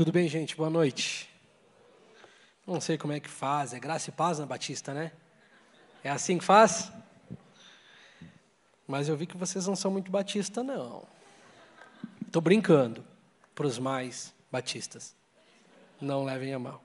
[0.00, 0.56] Tudo bem, gente?
[0.56, 1.28] Boa noite.
[2.66, 5.12] Não sei como é que faz, é graça e paz na Batista, né?
[6.02, 6.90] É assim que faz?
[8.88, 11.02] Mas eu vi que vocês não são muito batista, não.
[12.26, 13.04] Estou brincando
[13.54, 15.14] para os mais batistas.
[16.00, 16.82] Não levem a mal.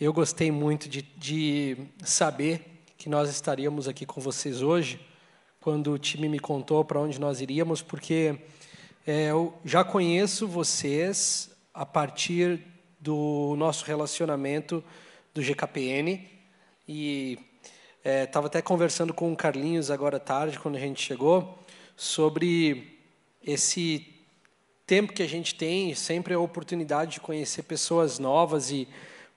[0.00, 5.00] Eu gostei muito de, de saber que nós estaríamos aqui com vocês hoje,
[5.60, 8.36] quando o time me contou para onde nós iríamos, porque
[9.06, 12.60] é, eu já conheço vocês a partir
[12.98, 14.84] do nosso relacionamento
[15.32, 16.28] do GKPN
[16.86, 17.38] e
[18.04, 21.58] estava é, até conversando com o Carlinhos agora à tarde, quando a gente chegou,
[21.96, 22.98] sobre
[23.42, 24.06] esse
[24.86, 28.88] tempo que a gente tem, sempre a oportunidade de conhecer pessoas novas e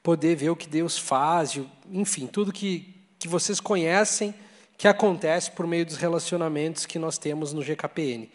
[0.01, 1.59] poder ver o que Deus faz,
[1.91, 4.33] enfim, tudo que, que vocês conhecem
[4.77, 8.29] que acontece por meio dos relacionamentos que nós temos no GKPN.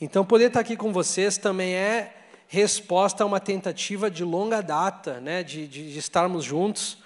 [0.00, 2.23] Então, poder estar aqui com vocês também é
[2.54, 6.98] resposta a uma tentativa de longa data, né, de, de, de estarmos juntos.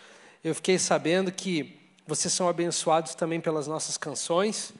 [0.44, 4.72] Eu fiquei sabendo que vocês são abençoados também pelas nossas canções,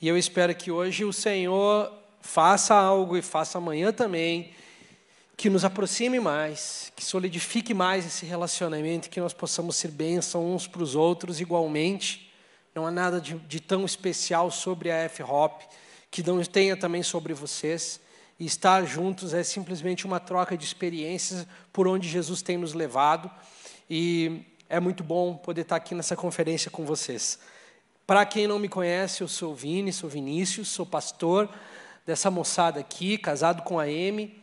[0.00, 4.52] e eu espero que hoje o Senhor faça algo e faça amanhã também,
[5.36, 10.66] que nos aproxime mais, que solidifique mais esse relacionamento, que nós possamos ser bênção uns
[10.66, 12.32] para os outros igualmente.
[12.74, 15.62] Não há nada de, de tão especial sobre a F-Hop
[16.10, 18.00] que não tenha também sobre vocês.
[18.38, 23.30] E estar juntos é simplesmente uma troca de experiências por onde Jesus tem nos levado.
[23.88, 27.38] E é muito bom poder estar aqui nessa conferência com vocês.
[28.06, 31.48] Para quem não me conhece, eu sou Vini, sou Vinícius, sou pastor
[32.04, 34.42] dessa moçada aqui, casado com a Amy.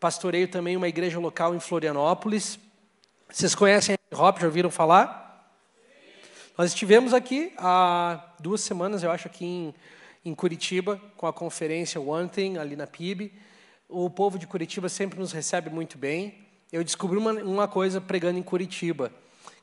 [0.00, 2.58] Pastoreio também uma igreja local em Florianópolis.
[3.28, 5.22] Vocês conhecem a Hop, já ouviram falar?
[6.56, 9.74] Nós estivemos aqui há duas semanas, eu acho, aqui em
[10.24, 13.32] em Curitiba, com a conferência One Thing, ali na PIB.
[13.88, 16.34] O povo de Curitiba sempre nos recebe muito bem.
[16.72, 19.12] Eu descobri uma, uma coisa pregando em Curitiba,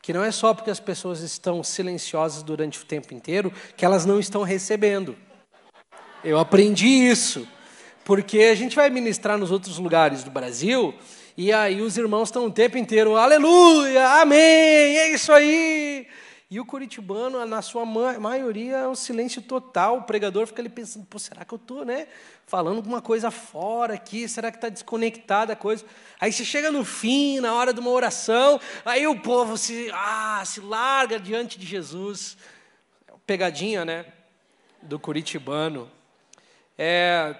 [0.01, 4.06] que não é só porque as pessoas estão silenciosas durante o tempo inteiro, que elas
[4.06, 5.16] não estão recebendo.
[6.23, 7.47] Eu aprendi isso,
[8.03, 10.94] porque a gente vai ministrar nos outros lugares do Brasil,
[11.38, 16.05] e aí os irmãos estão o tempo inteiro, aleluia, amém, é isso aí.
[16.51, 19.99] E o curitibano, na sua maioria, é um silêncio total.
[19.99, 22.07] O pregador fica ali pensando, Pô, será que eu estou né,
[22.47, 24.27] falando alguma coisa fora aqui?
[24.27, 25.85] Será que está desconectada a coisa?
[26.19, 30.41] Aí você chega no fim, na hora de uma oração, aí o povo se, ah,
[30.43, 32.35] se larga diante de Jesus.
[33.27, 34.07] Pegadinha, né?
[34.81, 35.87] Do curitibano.
[36.75, 37.35] É,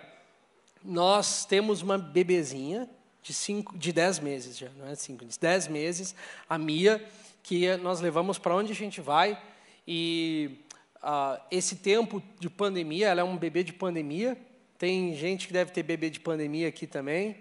[0.84, 2.88] nós temos uma bebezinha
[3.22, 6.16] de, cinco, de dez meses já, não é cinco, de dez meses,
[6.50, 7.04] a Mia
[7.44, 9.42] que nós levamos para onde a gente vai.
[9.88, 10.60] E
[10.98, 14.38] uh, esse tempo de pandemia, ela é um bebê de pandemia.
[14.78, 17.38] Tem gente que deve ter bebê de pandemia aqui também.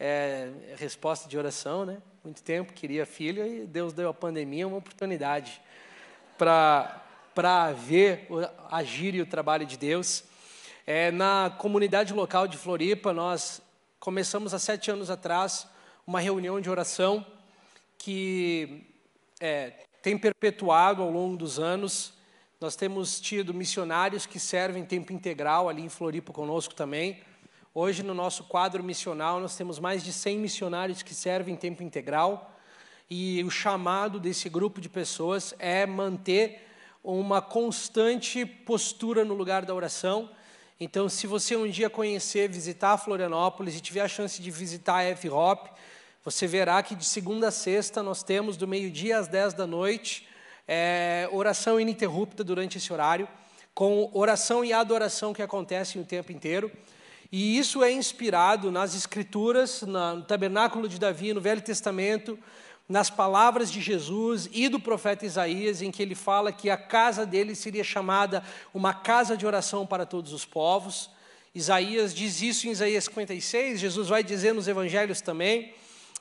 [0.00, 1.98] É, resposta de oração, né?
[2.24, 5.60] Muito tempo queria filha e Deus deu a pandemia uma oportunidade
[6.36, 7.00] para
[7.34, 8.28] para ver
[8.70, 10.22] agir e o trabalho de Deus.
[10.86, 13.60] É, na comunidade local de Floripa, nós
[14.04, 15.66] começamos há sete anos atrás
[16.06, 17.24] uma reunião de oração
[17.96, 18.84] que
[19.40, 19.72] é,
[20.02, 22.12] tem perpetuado ao longo dos anos.
[22.60, 27.22] Nós temos tido missionários que servem tempo integral ali em Floripa conosco também.
[27.72, 32.54] Hoje, no nosso quadro missional, nós temos mais de 100 missionários que servem tempo integral.
[33.08, 36.60] E o chamado desse grupo de pessoas é manter
[37.02, 40.28] uma constante postura no lugar da oração.
[40.80, 45.04] Então, se você um dia conhecer, visitar Florianópolis e tiver a chance de visitar a
[45.04, 45.68] F-Hop,
[46.24, 50.26] você verá que de segunda a sexta nós temos, do meio-dia às dez da noite,
[50.66, 53.28] é, oração ininterrupta durante esse horário,
[53.72, 56.72] com oração e adoração que acontecem o tempo inteiro.
[57.30, 62.38] E isso é inspirado nas Escrituras, no Tabernáculo de Davi, no Velho Testamento,
[62.88, 67.24] nas palavras de Jesus e do profeta Isaías, em que ele fala que a casa
[67.24, 71.10] dele seria chamada uma casa de oração para todos os povos.
[71.54, 75.72] Isaías diz isso em Isaías 56, Jesus vai dizer nos evangelhos também.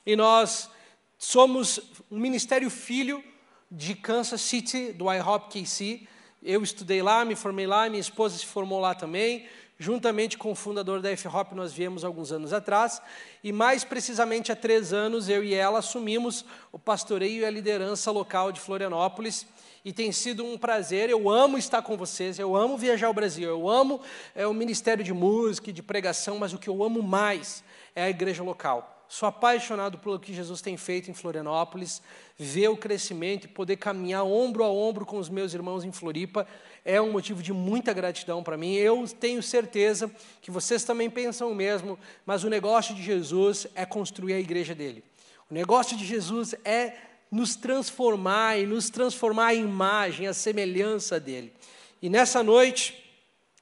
[0.06, 0.70] E nós
[1.18, 1.80] somos
[2.10, 3.24] um ministério filho
[3.70, 6.08] de Kansas City, do IHOP KC.
[6.42, 9.48] Eu estudei lá, me formei lá, minha esposa se formou lá também.
[9.80, 13.02] Juntamente com o fundador da F-Hop, nós viemos alguns anos atrás.
[13.44, 18.12] E mais precisamente há três anos, eu e ela assumimos o pastoreio e a liderança
[18.12, 19.48] local de Florianópolis.
[19.84, 23.50] E tem sido um prazer, eu amo estar com vocês, eu amo viajar ao Brasil,
[23.50, 24.00] eu amo
[24.34, 28.04] é, o ministério de música e de pregação, mas o que eu amo mais é
[28.04, 28.93] a igreja local.
[29.14, 32.02] Sou apaixonado pelo que Jesus tem feito em Florianópolis,
[32.36, 36.48] ver o crescimento e poder caminhar ombro a ombro com os meus irmãos em Floripa
[36.84, 38.74] é um motivo de muita gratidão para mim.
[38.74, 40.10] Eu tenho certeza
[40.42, 44.74] que vocês também pensam o mesmo, mas o negócio de Jesus é construir a igreja
[44.74, 45.04] dele.
[45.48, 46.96] O negócio de Jesus é
[47.30, 51.54] nos transformar e nos transformar a imagem, a semelhança dele.
[52.02, 53.14] E nessa noite,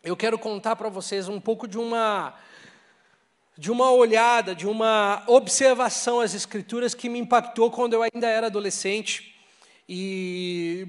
[0.02, 2.40] eu quero contar para vocês um pouco de uma
[3.58, 8.48] de uma olhada, de uma observação às escrituras que me impactou quando eu ainda era
[8.48, 9.36] adolescente
[9.94, 10.88] e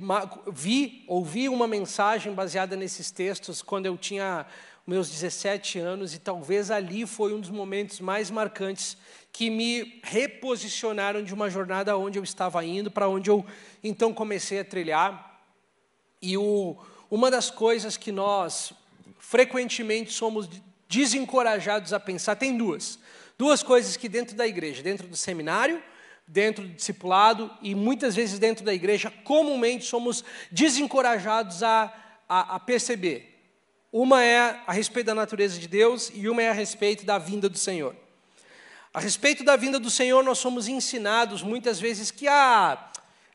[0.53, 4.47] vi, ouvi uma mensagem baseada nesses textos quando eu tinha
[4.87, 8.97] meus 17 anos e talvez ali foi um dos momentos mais marcantes
[9.33, 13.45] que me reposicionaram de uma jornada onde eu estava indo para onde eu
[13.83, 15.41] então comecei a trilhar.
[16.21, 16.77] E o,
[17.11, 18.73] uma das coisas que nós
[19.19, 20.49] frequentemente somos
[20.93, 22.99] desencorajados a pensar, tem duas.
[23.39, 25.83] Duas coisas que dentro da igreja, dentro do seminário,
[26.27, 31.93] dentro do discipulado e muitas vezes dentro da igreja, comumente somos desencorajados a,
[32.29, 33.31] a, a perceber.
[33.91, 37.49] Uma é a respeito da natureza de Deus e uma é a respeito da vinda
[37.49, 37.97] do Senhor.
[38.93, 42.92] A respeito da vinda do Senhor, nós somos ensinados muitas vezes que ah,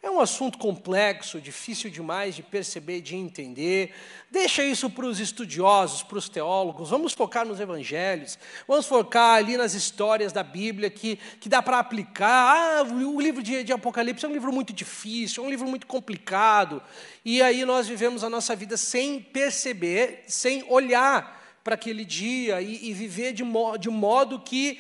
[0.08, 3.94] é um assunto complexo, difícil demais de perceber, de entender.
[4.32, 6.90] Deixa isso para os estudiosos, para os teólogos.
[6.90, 8.40] Vamos focar nos evangelhos.
[8.68, 12.28] Vamos focar ali nas histórias da Bíblia que, que dá para aplicar.
[12.28, 15.86] Ah, o livro de, de Apocalipse é um livro muito difícil, é um livro muito
[15.86, 16.82] complicado.
[17.24, 22.90] E aí nós vivemos a nossa vida sem perceber, sem olhar para aquele dia e,
[22.90, 24.80] e viver de, mo de modo que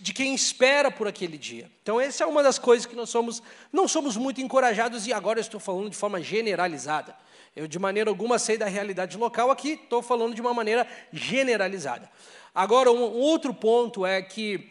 [0.00, 1.70] de quem espera por aquele dia.
[1.82, 3.42] Então, essa é uma das coisas que nós somos,
[3.72, 7.16] não somos muito encorajados, e agora eu estou falando de forma generalizada.
[7.54, 12.10] Eu, de maneira alguma, sei da realidade local, aqui estou falando de uma maneira generalizada.
[12.54, 14.70] Agora, um outro ponto é que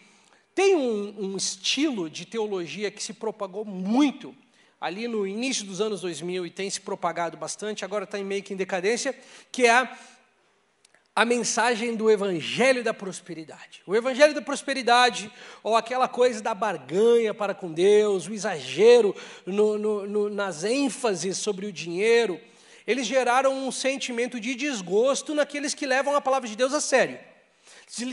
[0.55, 4.35] tem um, um estilo de teologia que se propagou muito
[4.79, 8.53] ali no início dos anos 2000 e tem se propagado bastante, agora está meio que
[8.53, 9.17] em decadência,
[9.49, 9.89] que é
[11.15, 13.81] a mensagem do evangelho da prosperidade.
[13.85, 15.31] O evangelho da prosperidade,
[15.61, 19.15] ou aquela coisa da barganha para com Deus, o exagero
[19.45, 22.39] no, no, no, nas ênfases sobre o dinheiro,
[22.87, 27.19] eles geraram um sentimento de desgosto naqueles que levam a palavra de Deus a sério.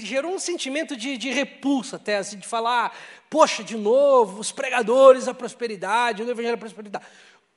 [0.02, 2.94] Gerou um sentimento de, de repulsa até, assim, de falar,
[3.30, 7.06] poxa, de novo, os pregadores da prosperidade, o evangelho da prosperidade.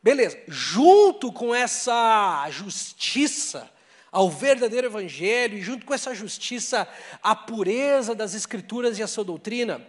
[0.01, 3.69] Beleza, junto com essa justiça,
[4.13, 6.87] ao verdadeiro evangelho, e junto com essa justiça,
[7.21, 9.85] a pureza das escrituras e a sua doutrina,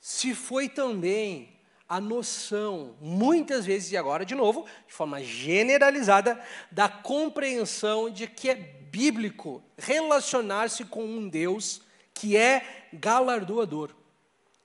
[0.00, 1.52] se foi também
[1.88, 6.40] a noção, muitas vezes, e agora de novo, de forma generalizada,
[6.70, 11.82] da compreensão de que é bíblico relacionar-se com um Deus
[12.14, 13.90] que é galardoador,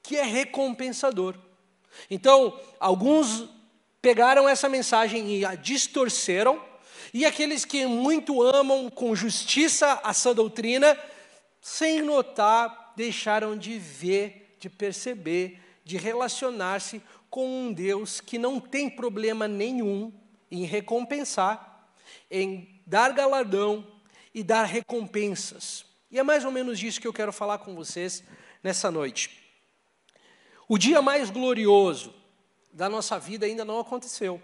[0.03, 1.35] que é recompensador.
[2.07, 3.49] Então, alguns
[3.99, 6.68] pegaram essa mensagem e a distorceram,
[7.13, 10.97] e aqueles que muito amam com justiça a sua doutrina,
[11.61, 18.89] sem notar, deixaram de ver, de perceber, de relacionar-se com um Deus que não tem
[18.89, 20.11] problema nenhum
[20.51, 21.89] em recompensar,
[22.29, 23.85] em dar galardão
[24.33, 25.85] e dar recompensas.
[26.11, 28.23] E é mais ou menos disso que eu quero falar com vocês
[28.63, 29.39] nessa noite.
[30.67, 32.13] O dia mais glorioso
[32.71, 34.41] da nossa vida ainda não aconteceu.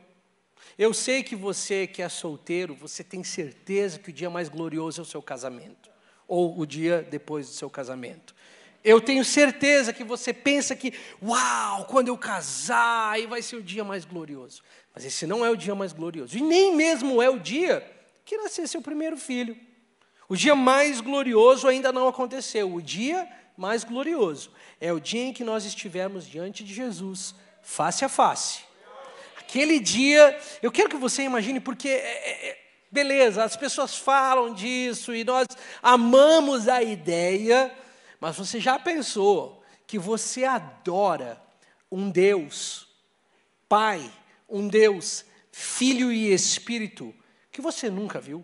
[0.77, 4.99] Eu sei que você que é solteiro, você tem certeza que o dia mais glorioso
[4.99, 5.89] é o seu casamento,
[6.27, 8.35] ou o dia depois do seu casamento.
[8.83, 10.93] Eu tenho certeza que você pensa que,
[11.23, 14.61] uau, quando eu casar, aí vai ser o dia mais glorioso.
[14.93, 16.37] Mas esse não é o dia mais glorioso.
[16.37, 17.89] E nem mesmo é o dia
[18.23, 19.57] que nasceu seu primeiro filho.
[20.27, 22.71] O dia mais glorioso ainda não aconteceu.
[22.71, 23.27] O dia
[23.57, 28.74] mais glorioso é o dia em que nós estivermos diante de Jesus, face a face
[29.47, 32.57] Aquele dia, eu quero que você imagine, porque, é, é, é,
[32.91, 35.47] beleza, as pessoas falam disso e nós
[35.83, 37.71] amamos a ideia,
[38.19, 41.39] mas você já pensou que você adora
[41.91, 42.87] um Deus,
[43.69, 44.11] Pai,
[44.49, 47.13] um Deus, Filho e Espírito,
[47.51, 48.43] que você nunca viu?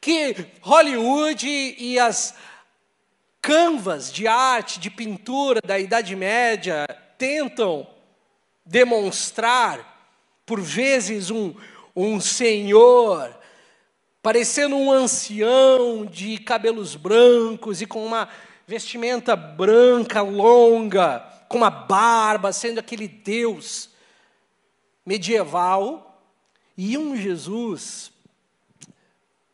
[0.00, 2.34] Que Hollywood e as
[3.42, 6.86] canvas de arte, de pintura da Idade Média
[7.18, 7.86] tentam
[8.64, 10.10] demonstrar,
[10.46, 11.54] por vezes, um,
[11.94, 13.36] um senhor,
[14.22, 18.28] parecendo um ancião de cabelos brancos e com uma
[18.66, 23.90] vestimenta branca longa, com uma barba, sendo aquele Deus
[25.04, 26.08] medieval,
[26.76, 28.12] e um Jesus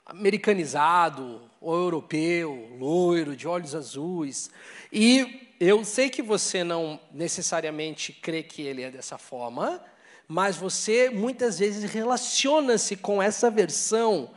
[0.06, 4.50] americanizado, ou europeu, loiro, de olhos azuis,
[4.92, 9.82] e eu sei que você não necessariamente crê que ele é dessa forma,
[10.26, 14.30] mas você muitas vezes relaciona-se com essa versão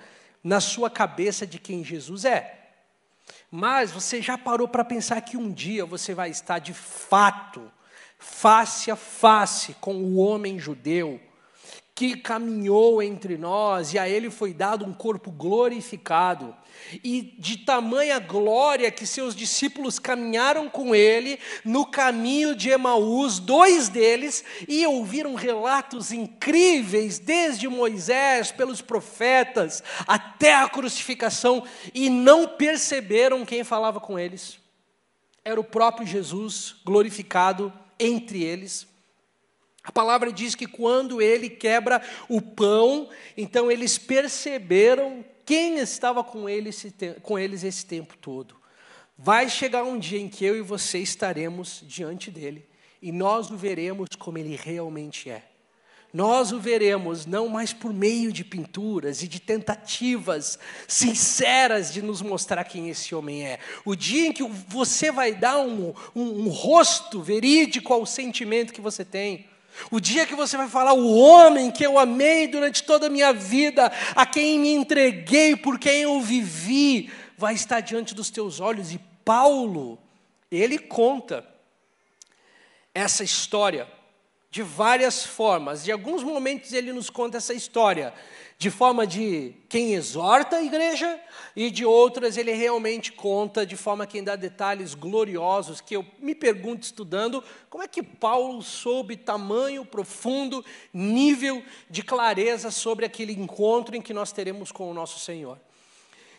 [0.43, 2.69] na sua cabeça de quem Jesus é.
[3.51, 7.71] Mas você já parou para pensar que um dia você vai estar de fato
[8.17, 11.19] face a face com o homem judeu
[12.01, 16.55] que caminhou entre nós e a ele foi dado um corpo glorificado.
[17.03, 23.89] E de tamanha glória que seus discípulos caminharam com ele no caminho de Emaús, dois
[23.89, 33.45] deles, e ouviram relatos incríveis, desde Moisés, pelos profetas, até a crucificação, e não perceberam
[33.45, 34.59] quem falava com eles.
[35.43, 38.87] Era o próprio Jesus glorificado entre eles.
[39.83, 46.47] A palavra diz que quando ele quebra o pão, então eles perceberam quem estava com
[46.47, 46.85] eles,
[47.23, 48.55] com eles esse tempo todo.
[49.17, 52.65] Vai chegar um dia em que eu e você estaremos diante dele
[53.01, 55.43] e nós o veremos como ele realmente é.
[56.13, 62.21] Nós o veremos não mais por meio de pinturas e de tentativas sinceras de nos
[62.21, 63.59] mostrar quem esse homem é.
[63.83, 68.79] O dia em que você vai dar um, um, um rosto verídico ao sentimento que
[68.79, 69.50] você tem.
[69.89, 73.33] O dia que você vai falar, o homem que eu amei durante toda a minha
[73.33, 78.91] vida, a quem me entreguei, por quem eu vivi, vai estar diante dos teus olhos.
[78.91, 79.97] E Paulo,
[80.51, 81.47] ele conta
[82.93, 83.87] essa história
[84.51, 85.83] de várias formas.
[85.83, 88.13] De alguns momentos ele nos conta essa história
[88.57, 91.19] de forma de quem exorta a igreja
[91.55, 96.35] e de outras ele realmente conta de forma quem dá detalhes gloriosos que eu me
[96.35, 103.95] pergunto estudando como é que Paulo soube tamanho profundo nível de clareza sobre aquele encontro
[103.95, 105.59] em que nós teremos com o nosso Senhor.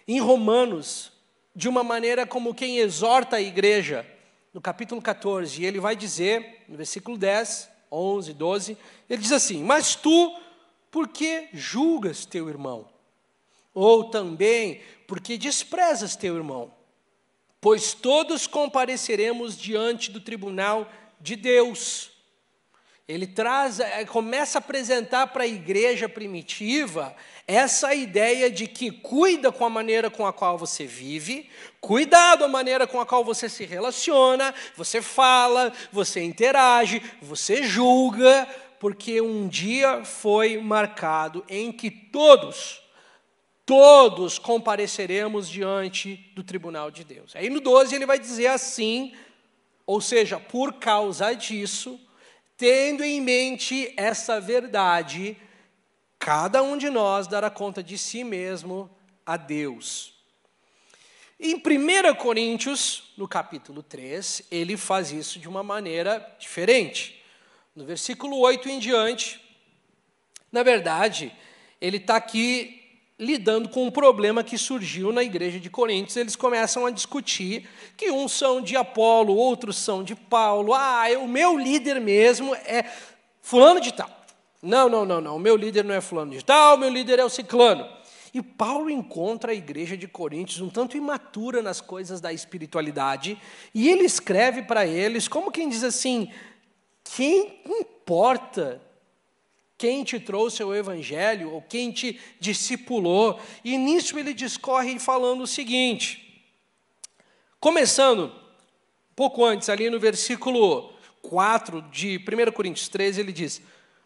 [0.06, 1.10] Em Romanos,
[1.56, 4.06] de uma maneira como quem exorta a igreja,
[4.54, 9.94] no capítulo 14, ele vai dizer, no versículo 10, 11, 12, ele diz assim: Mas
[9.94, 10.34] tu,
[10.90, 12.88] por que julgas teu irmão?
[13.74, 16.72] Ou também, porque desprezas teu irmão?
[17.60, 22.10] Pois todos compareceremos diante do tribunal de Deus.
[23.06, 27.14] Ele traz, eh, começa a apresentar para a igreja primitiva
[27.46, 31.48] essa ideia de que cuida com a maneira com a qual você vive,
[31.80, 38.48] cuidado a maneira com a qual você se relaciona, você fala, você interage, você julga,
[38.78, 42.82] porque um dia foi marcado em que todos,
[43.64, 47.34] todos compareceremos diante do tribunal de Deus.
[47.36, 49.12] Aí no 12 ele vai dizer assim,
[49.86, 52.00] ou seja, por causa disso,
[52.56, 55.36] tendo em mente essa verdade,
[56.22, 58.88] cada um de nós dará conta de si mesmo
[59.26, 60.14] a Deus.
[61.38, 67.20] Em 1 Coríntios, no capítulo 3, ele faz isso de uma maneira diferente.
[67.74, 69.40] No versículo 8 em diante,
[70.52, 71.32] na verdade,
[71.80, 72.80] ele está aqui
[73.18, 76.16] lidando com um problema que surgiu na igreja de Coríntios.
[76.16, 80.72] Eles começam a discutir que uns são de Apolo, outros são de Paulo.
[80.72, 82.88] Ah, o meu líder mesmo é
[83.40, 84.21] fulano de tal.
[84.62, 85.36] Não, não, não, não.
[85.36, 87.86] O meu líder não é fulano de tal, o meu líder é o ciclano.
[88.32, 93.38] E Paulo encontra a igreja de Coríntios um tanto imatura nas coisas da espiritualidade,
[93.74, 96.32] e ele escreve para eles como quem diz assim:
[97.04, 98.80] quem importa
[99.82, 103.40] quem te trouxe o evangelho ou quem te discipulou.
[103.64, 106.40] E nisso ele discorre falando o seguinte:
[107.58, 108.32] começando
[109.16, 113.60] pouco antes, ali no versículo 4 de 1 Coríntios 13, ele diz: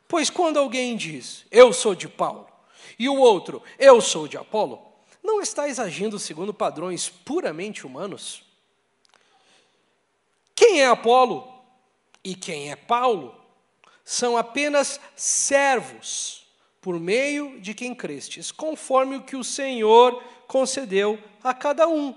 [0.08, 2.46] Pois quando alguém diz, eu sou de Paulo,
[2.98, 4.80] e o outro, eu sou de Apolo,
[5.22, 8.42] não estás agindo segundo padrões puramente humanos?
[10.54, 11.52] Quem é Apolo
[12.22, 13.46] e quem é Paulo?
[14.06, 16.46] são apenas servos
[16.80, 22.14] por meio de quem crestes, conforme o que o Senhor concedeu a cada um.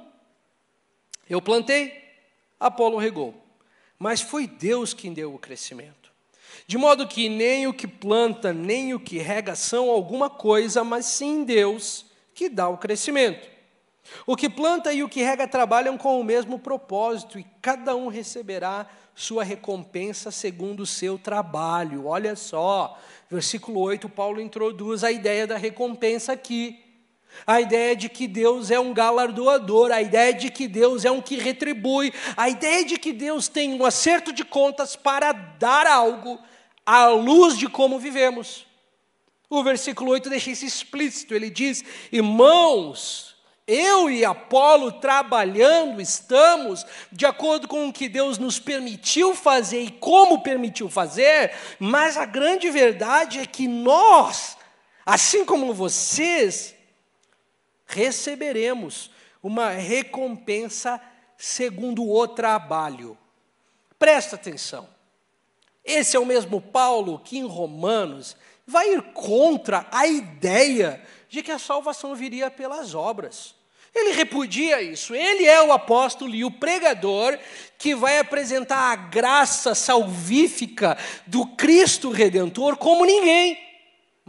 [1.28, 1.92] Eu plantei,
[2.60, 3.34] Apolo regou,
[3.98, 6.12] mas foi Deus quem deu o crescimento.
[6.68, 11.06] De modo que nem o que planta, nem o que rega são alguma coisa, mas
[11.06, 13.48] sim Deus que dá o crescimento.
[14.26, 18.08] O que planta e o que rega trabalham com o mesmo propósito, e cada um
[18.08, 22.08] receberá sua recompensa segundo o seu trabalho.
[22.08, 22.98] Olha só,
[23.30, 26.89] versículo 8, Paulo introduz a ideia da recompensa aqui.
[27.46, 31.22] A ideia de que Deus é um galardoador, a ideia de que Deus é um
[31.22, 36.40] que retribui, a ideia de que Deus tem um acerto de contas para dar algo
[36.86, 38.66] à luz de como vivemos.
[39.50, 43.36] O versículo 8 deixa isso explícito, ele diz: Irmãos,
[43.70, 49.92] eu e Apolo trabalhando, estamos de acordo com o que Deus nos permitiu fazer e
[49.92, 54.58] como permitiu fazer, mas a grande verdade é que nós,
[55.06, 56.76] assim como vocês,
[57.90, 59.10] receberemos
[59.42, 61.02] uma recompensa
[61.38, 63.18] segundo o trabalho.
[63.98, 64.88] Presta atenção.
[65.84, 71.52] Esse é o mesmo Paulo que em Romanos vai ir contra a ideia de que
[71.52, 73.56] a salvação viria pelas obras.
[73.94, 75.16] Ele repudia isso.
[75.16, 77.38] Ele é o apóstolo e o pregador
[77.78, 83.69] que vai apresentar a graça salvífica do Cristo redentor como ninguém.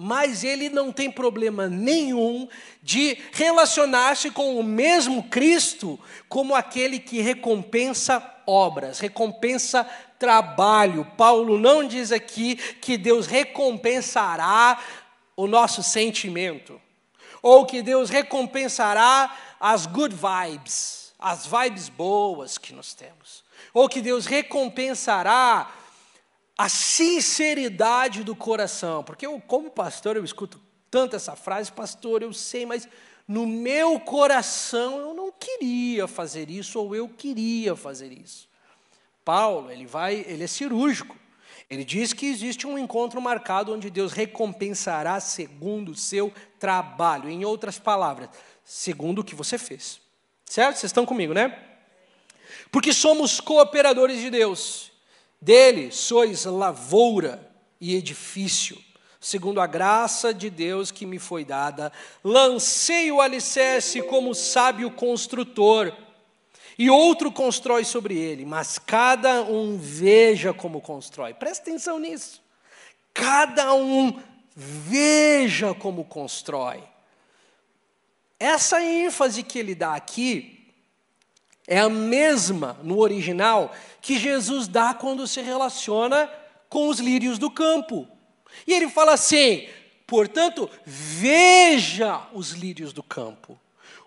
[0.02, 2.49] Mas ele não tem problema nenhum
[2.83, 9.87] de relacionar-se com o mesmo Cristo como aquele que recompensa obras, recompensa
[10.19, 11.04] trabalho.
[11.19, 14.83] Paulo não diz aqui que Deus recompensará
[15.37, 16.80] o nosso sentimento,
[17.42, 24.00] ou que Deus recompensará as good vibes, as vibes boas que nós temos, ou que
[24.00, 25.71] Deus recompensará
[26.60, 32.34] a sinceridade do coração, porque eu, como pastor, eu escuto tanto essa frase, pastor, eu
[32.34, 32.86] sei, mas
[33.26, 38.46] no meu coração eu não queria fazer isso, ou eu queria fazer isso.
[39.24, 41.16] Paulo, ele vai, ele é cirúrgico.
[41.70, 47.30] Ele diz que existe um encontro marcado onde Deus recompensará segundo o seu trabalho.
[47.30, 48.28] Em outras palavras,
[48.62, 49.98] segundo o que você fez.
[50.44, 50.76] Certo?
[50.76, 51.58] Vocês estão comigo, né?
[52.70, 54.89] Porque somos cooperadores de Deus.
[55.40, 58.76] Dele sois lavoura e edifício,
[59.18, 61.90] segundo a graça de Deus que me foi dada.
[62.23, 65.97] Lancei o alicerce como sábio construtor,
[66.78, 71.35] e outro constrói sobre ele, mas cada um veja como constrói.
[71.35, 72.42] Presta atenção nisso.
[73.12, 74.18] Cada um
[74.56, 76.82] veja como constrói.
[78.38, 80.59] Essa ênfase que ele dá aqui
[81.70, 83.72] é a mesma no original
[84.02, 86.28] que Jesus dá quando se relaciona
[86.68, 88.08] com os lírios do campo.
[88.66, 89.68] E ele fala assim:
[90.04, 93.56] portanto, veja os lírios do campo,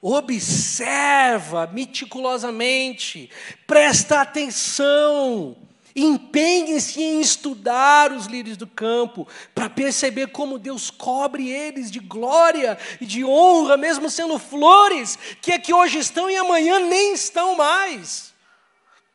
[0.02, 3.30] observa meticulosamente,
[3.66, 5.56] presta atenção
[5.96, 12.78] Empenhem-se em estudar os lírios do campo, para perceber como Deus cobre eles de glória
[13.00, 18.33] e de honra, mesmo sendo flores que aqui hoje estão e amanhã nem estão mais.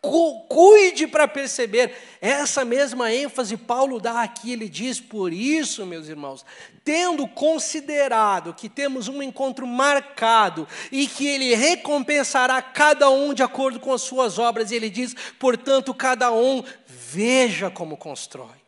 [0.00, 1.92] Cuide para perceber.
[2.20, 6.44] Essa mesma ênfase Paulo dá aqui, ele diz: por isso, meus irmãos,
[6.84, 13.80] tendo considerado que temos um encontro marcado e que ele recompensará cada um de acordo
[13.80, 18.58] com as suas obras, ele diz: portanto, cada um veja como constrói.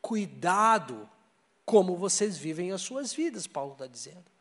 [0.00, 1.08] Cuidado
[1.64, 4.33] como vocês vivem as suas vidas, Paulo está dizendo.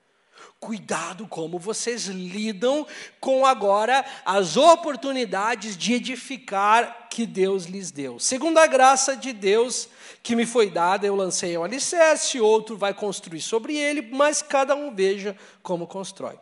[0.59, 2.87] Cuidado como vocês lidam
[3.19, 8.17] com agora as oportunidades de edificar que Deus lhes deu.
[8.17, 9.89] Segundo a graça de Deus
[10.23, 14.73] que me foi dada, eu lancei um alicerce, outro vai construir sobre ele, mas cada
[14.73, 16.39] um veja como constrói.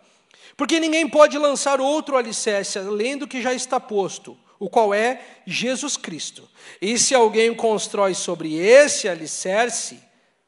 [0.55, 5.19] Porque ninguém pode lançar outro alicerce além do que já está posto, o qual é
[5.47, 6.47] Jesus Cristo.
[6.79, 9.99] E se alguém constrói sobre esse alicerce,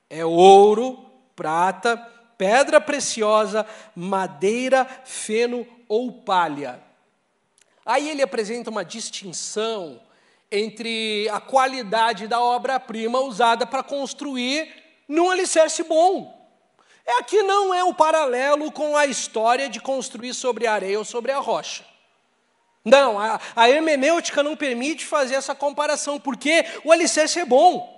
[0.07, 1.03] é ouro,
[1.35, 1.97] prata,
[2.37, 3.65] pedra preciosa,
[3.95, 6.81] madeira, feno ou palha.
[7.85, 10.01] Aí ele apresenta uma distinção
[10.51, 14.71] entre a qualidade da obra-prima usada para construir
[15.07, 16.41] num alicerce bom.
[17.05, 21.03] É aqui não é o paralelo com a história de construir sobre a areia ou
[21.03, 21.83] sobre a rocha.
[22.85, 27.92] Não, a, a hermenêutica não permite fazer essa comparação, porque o alicerce é bom.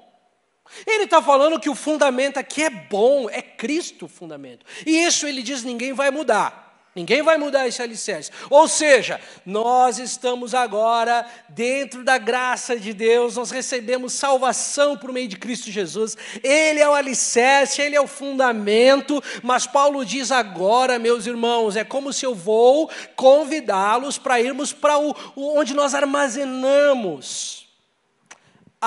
[0.86, 4.65] Ele está falando que o fundamento aqui é bom, é Cristo o fundamento.
[4.86, 6.65] E isso ele diz: ninguém vai mudar.
[6.95, 8.32] Ninguém vai mudar esse alicerce.
[8.49, 15.28] Ou seja, nós estamos agora dentro da graça de Deus, nós recebemos salvação por meio
[15.28, 16.15] de Cristo Jesus.
[16.41, 19.21] Ele é o alicerce, ele é o fundamento.
[19.43, 24.97] Mas Paulo diz agora, meus irmãos, é como se eu vou convidá-los para irmos para
[25.36, 27.64] onde nós armazenamos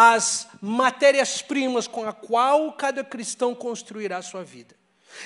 [0.00, 4.76] as matérias-primas com a qual cada cristão construirá a sua vida.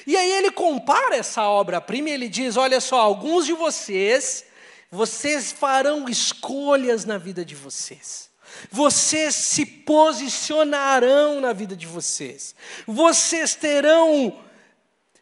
[0.06, 4.46] E aí ele compara essa obra-prima e ele diz: olha só, alguns de vocês,
[4.90, 8.30] vocês farão escolhas na vida de vocês.
[8.70, 12.54] Vocês se posicionarão na vida de vocês.
[12.86, 14.40] Vocês terão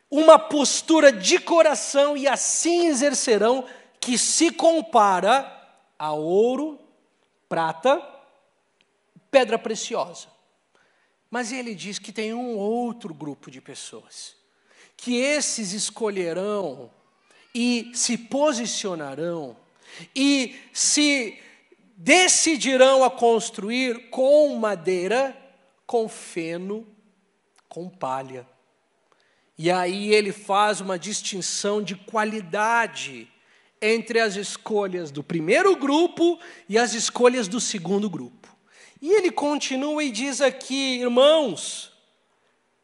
[0.08, 3.64] uma postura de coração e assim exercerão
[3.98, 5.52] que se compara
[5.98, 6.78] a ouro,
[7.48, 8.09] prata
[9.30, 10.28] pedra preciosa.
[11.30, 14.34] Mas ele diz que tem um outro grupo de pessoas,
[14.96, 16.90] que esses escolherão
[17.54, 19.56] e se posicionarão
[20.14, 21.38] e se
[21.96, 25.36] decidirão a construir com madeira,
[25.86, 26.86] com feno,
[27.68, 28.46] com palha.
[29.56, 33.30] E aí ele faz uma distinção de qualidade
[33.82, 36.38] entre as escolhas do primeiro grupo
[36.68, 38.49] e as escolhas do segundo grupo.
[39.00, 41.90] E ele continua e diz aqui, irmãos,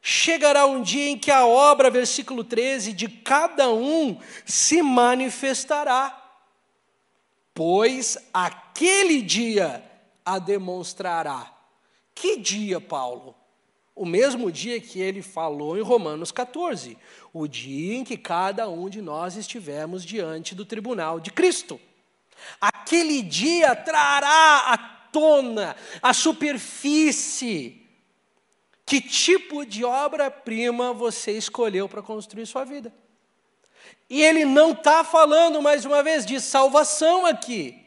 [0.00, 6.16] chegará um dia em que a obra, versículo 13, de cada um se manifestará,
[7.52, 9.84] pois aquele dia
[10.24, 11.52] a demonstrará.
[12.14, 13.34] Que dia, Paulo?
[13.94, 16.96] O mesmo dia que ele falou em Romanos 14,
[17.32, 21.80] o dia em que cada um de nós estivermos diante do tribunal de Cristo.
[22.60, 27.82] Aquele dia trará à tona, a superfície,
[28.84, 32.92] que tipo de obra-prima você escolheu para construir sua vida.
[34.10, 37.82] E ele não está falando, mais uma vez, de salvação aqui.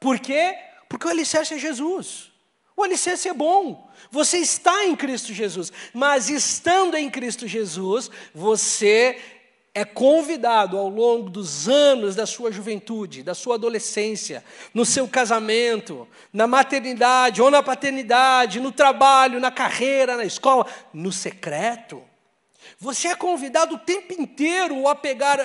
[0.00, 0.58] Por quê?
[0.88, 2.32] Porque o alicerce é Jesus.
[2.74, 3.90] O alicerce é bom.
[4.10, 9.20] Você está em Cristo Jesus, mas estando em Cristo Jesus, você
[9.74, 16.06] é convidado ao longo dos anos da sua juventude, da sua adolescência, no seu casamento,
[16.30, 22.02] na maternidade ou na paternidade, no trabalho, na carreira, na escola, no secreto.
[22.78, 25.40] Você é convidado o tempo inteiro a pegar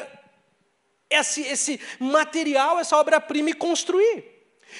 [1.10, 4.37] esse, esse material, essa obra-prima e construir.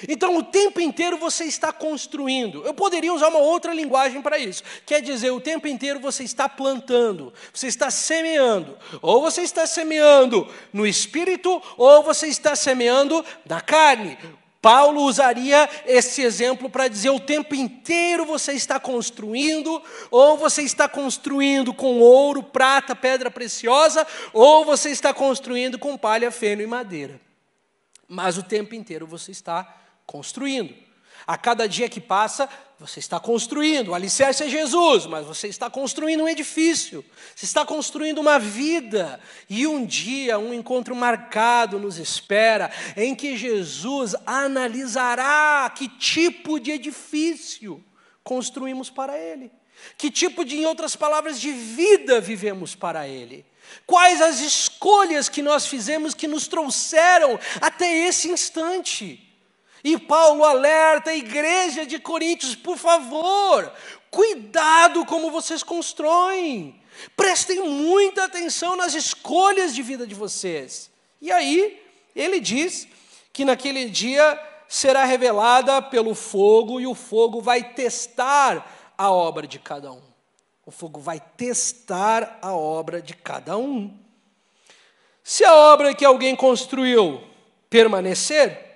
[0.08, 2.64] Então, o tempo inteiro você está construindo.
[2.64, 4.62] Eu poderia usar uma outra linguagem para isso.
[4.86, 8.76] Quer dizer, o tempo inteiro você está plantando, você está semeando.
[9.02, 14.16] Ou você está semeando no espírito, ou você está semeando na carne.
[14.60, 20.88] Paulo usaria esse exemplo para dizer: o tempo inteiro você está construindo, ou você está
[20.88, 27.27] construindo com ouro, prata, pedra preciosa, ou você está construindo com palha, feno e madeira.
[28.08, 30.74] Mas o tempo inteiro você está construindo.
[31.26, 33.88] A cada dia que passa, você está construindo.
[33.88, 37.04] O alicerce é Jesus, mas você está construindo um edifício.
[37.34, 39.20] Você está construindo uma vida.
[39.50, 46.70] E um dia, um encontro marcado nos espera, em que Jesus analisará que tipo de
[46.70, 47.84] edifício
[48.22, 49.50] construímos para Ele.
[49.96, 53.44] Que tipo de, em outras palavras, de vida vivemos para Ele.
[53.86, 59.24] Quais as escolhas que nós fizemos que nos trouxeram até esse instante.
[59.82, 63.72] E Paulo alerta a igreja de Coríntios, por favor,
[64.10, 66.80] cuidado como vocês constroem.
[67.16, 70.90] Prestem muita atenção nas escolhas de vida de vocês.
[71.20, 71.80] E aí,
[72.14, 72.88] ele diz
[73.32, 79.58] que naquele dia será revelada pelo fogo, e o fogo vai testar a obra de
[79.58, 80.02] cada um.
[80.68, 83.98] O fogo vai testar a obra de cada um.
[85.24, 87.22] Se a obra que alguém construiu
[87.70, 88.68] permanecer,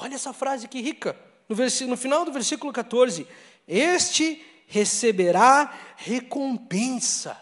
[0.00, 1.14] Olha essa frase que rica,
[1.46, 1.54] no,
[1.88, 3.26] no final do versículo 14:
[3.68, 7.38] Este receberá recompensa,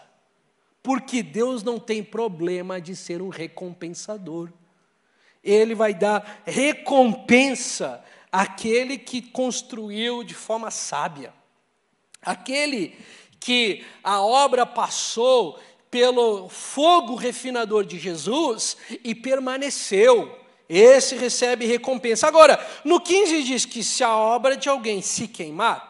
[0.83, 4.51] porque Deus não tem problema de ser um recompensador.
[5.41, 11.33] Ele vai dar recompensa àquele que construiu de forma sábia,
[12.21, 12.97] aquele
[13.39, 20.37] que a obra passou pelo fogo refinador de Jesus e permaneceu.
[20.67, 22.27] Esse recebe recompensa.
[22.27, 25.89] Agora, no 15 diz que se a obra de alguém se queimar,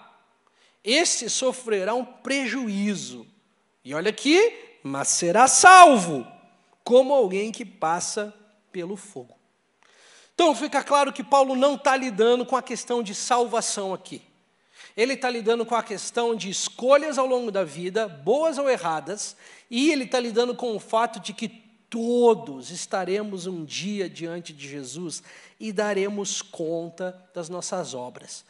[0.83, 3.27] esse sofrerá um prejuízo.
[3.83, 6.25] E olha aqui, mas será salvo,
[6.83, 8.33] como alguém que passa
[8.71, 9.38] pelo fogo.
[10.33, 14.21] Então fica claro que Paulo não está lidando com a questão de salvação aqui.
[14.99, 19.33] Ele está lidando com a questão de escolhas ao longo da vida, boas ou erradas,
[19.71, 21.47] e ele está lidando com o fato de que
[21.89, 25.23] todos estaremos um dia diante de Jesus
[25.57, 28.43] e daremos conta das nossas obras.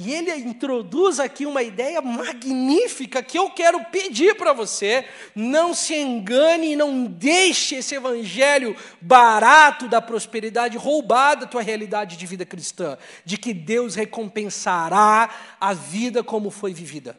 [0.00, 5.04] E ele introduz aqui uma ideia magnífica que eu quero pedir para você.
[5.34, 12.16] Não se engane e não deixe esse evangelho barato da prosperidade roubar da tua realidade
[12.16, 17.18] de vida cristã, de que Deus recompensará a vida como foi vivida.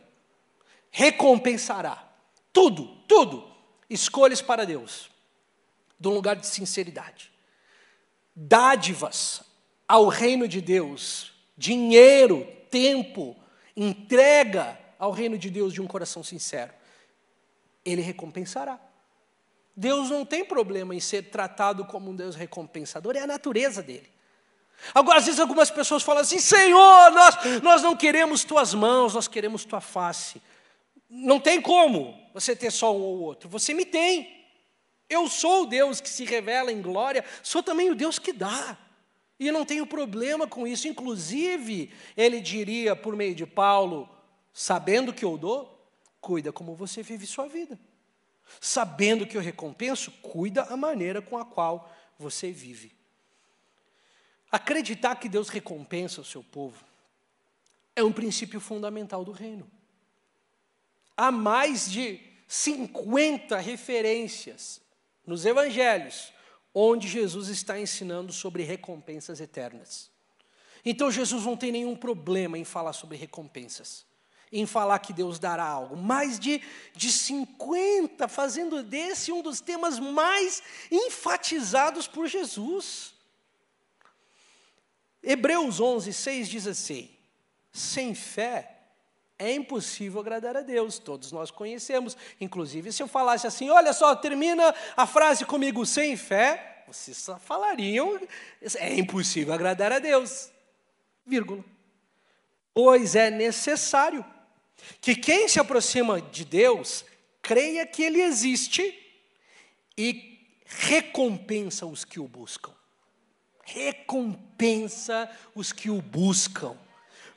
[0.90, 2.02] Recompensará.
[2.54, 3.44] Tudo, tudo.
[3.90, 5.10] Escolhas para Deus
[6.00, 7.30] de um lugar de sinceridade.
[8.34, 9.42] Dádivas
[9.86, 13.36] ao reino de Deus, dinheiro, tempo,
[13.76, 16.74] entrega ao reino de Deus de um coração sincero.
[17.86, 18.80] Ele recompensará.
[19.76, 24.10] Deus não tem problema em ser tratado como um Deus recompensador, é a natureza dele.
[24.94, 29.28] Agora, às vezes algumas pessoas falam assim: Senhor, nós, nós não queremos tuas mãos, nós
[29.28, 30.42] queremos tua face.
[31.10, 34.38] Não tem como você ter só um ou outro, você me tem.
[35.10, 38.78] Eu sou o Deus que se revela em glória, sou também o Deus que dá.
[39.40, 40.88] E não tenho problema com isso.
[40.88, 44.10] Inclusive, ele diria por meio de Paulo:
[44.54, 45.88] sabendo que eu dou,
[46.20, 47.80] cuida como você vive sua vida.
[48.60, 52.92] Sabendo que eu recompenso, cuida a maneira com a qual você vive.
[54.52, 56.84] Acreditar que Deus recompensa o seu povo
[57.96, 59.70] é um princípio fundamental do reino.
[61.16, 64.82] Há mais de 50 referências
[65.26, 66.34] nos evangelhos
[66.74, 70.10] onde Jesus está ensinando sobre recompensas eternas.
[70.86, 74.06] Então Jesus não tem nenhum problema em falar sobre recompensas,
[74.52, 75.98] em falar que Deus dará algo.
[75.98, 76.62] Mais de,
[76.96, 83.14] de 50, fazendo desse um dos temas mais enfatizados por Jesus.
[85.22, 87.10] Hebreus 11, 6 diz assim:
[87.72, 88.79] sem fé
[89.40, 92.18] é impossível agradar a Deus, todos nós conhecemos.
[92.42, 97.40] Inclusive, se eu falasse assim, olha só, termina a frase comigo, sem fé, vocês só
[97.40, 98.20] falariam,
[98.76, 100.52] é impossível agradar a Deus
[101.26, 101.64] vírgula.
[102.74, 104.26] Pois é necessário
[105.00, 107.06] que quem se aproxima de Deus
[107.42, 108.94] creia que Ele existe
[109.98, 112.74] e recompensa os que o buscam.
[113.64, 116.76] Recompensa os que o buscam.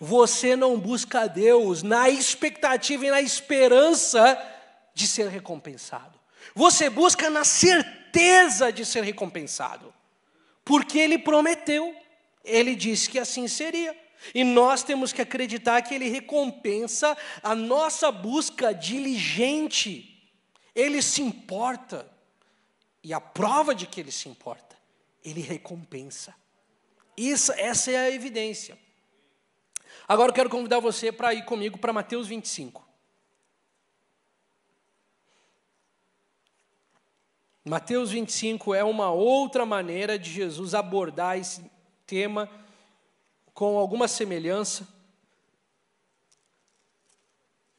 [0.04, 4.36] Você não busca Deus na expectativa e na esperança
[4.92, 6.18] de ser recompensado.
[6.56, 9.94] Você busca na certeza de ser recompensado.
[10.64, 11.94] Porque Ele prometeu.
[12.44, 13.96] Ele disse que assim seria.
[14.34, 20.20] E nós temos que acreditar que Ele recompensa a nossa busca diligente.
[20.74, 22.10] Ele se importa.
[23.04, 24.76] E a prova de que Ele se importa,
[25.24, 26.34] Ele recompensa.
[27.16, 28.76] Isso, essa é a evidência.
[30.12, 32.86] Agora eu quero convidar você para ir comigo para Mateus 25.
[37.64, 41.64] Mateus 25 é uma outra maneira de Jesus abordar esse
[42.06, 42.46] tema
[43.54, 44.86] com alguma semelhança.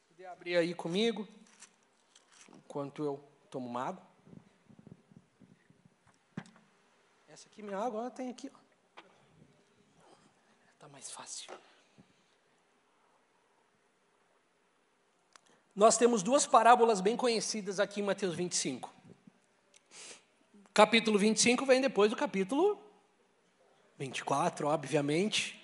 [0.08, 1.28] Poder abrir aí comigo,
[2.52, 4.02] enquanto eu tomo uma água.
[7.28, 8.50] Essa aqui, minha água, tem aqui.
[10.72, 11.56] Está mais fácil.
[15.74, 18.94] Nós temos duas parábolas bem conhecidas aqui em Mateus 25.
[20.72, 22.80] Capítulo 25 vem depois do capítulo
[23.98, 25.60] 24, obviamente.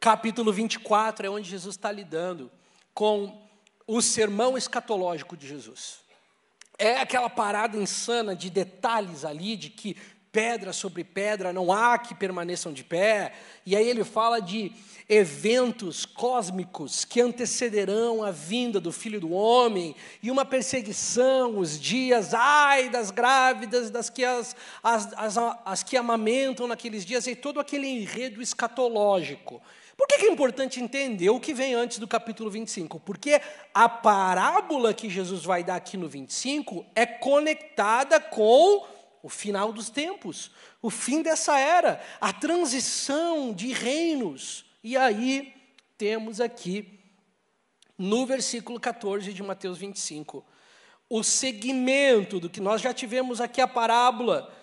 [0.00, 2.50] Capítulo 24 é onde Jesus está lidando
[2.92, 3.48] com
[3.86, 6.00] o sermão escatológico de Jesus.
[6.76, 9.96] É aquela parada insana de detalhes ali, de que
[10.32, 13.32] pedra sobre pedra não há que permaneçam de pé.
[13.66, 14.72] E aí ele fala de
[15.08, 22.32] eventos cósmicos que antecederão a vinda do Filho do Homem, e uma perseguição, os dias,
[22.32, 27.58] ai das grávidas, das que as, as, as, as que amamentam naqueles dias, e todo
[27.58, 29.60] aquele enredo escatológico.
[29.96, 33.00] Por que é importante entender o que vem antes do capítulo 25?
[33.00, 33.40] Porque
[33.74, 38.86] a parábola que Jesus vai dar aqui no 25 é conectada com
[39.22, 44.64] o final dos tempos, o fim dessa era, a transição de reinos.
[44.82, 45.54] E aí
[45.98, 47.00] temos aqui,
[47.98, 50.44] no versículo 14 de Mateus 25,
[51.08, 54.54] o segmento do que nós já tivemos aqui a parábola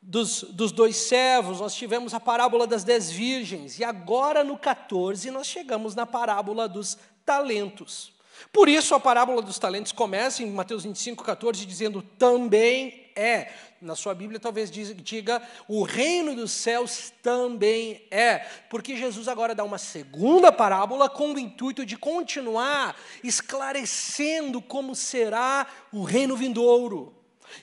[0.00, 5.30] dos, dos dois servos, nós tivemos a parábola das dez virgens, e agora no 14
[5.30, 8.12] nós chegamos na parábola dos talentos.
[8.52, 13.52] Por isso a parábola dos talentos começa em Mateus 25, 14, dizendo também é.
[13.80, 18.38] Na sua Bíblia talvez diga o reino dos céus também é.
[18.70, 25.66] Porque Jesus agora dá uma segunda parábola com o intuito de continuar esclarecendo como será
[25.92, 27.14] o reino vindouro.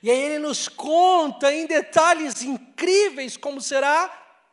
[0.01, 4.11] E aí ele nos conta em detalhes incríveis como será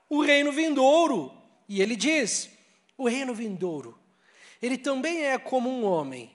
[0.08, 1.32] o reino vindouro.
[1.68, 2.50] E ele diz:
[2.96, 4.01] o reino vindouro
[4.62, 6.30] ele também é como um homem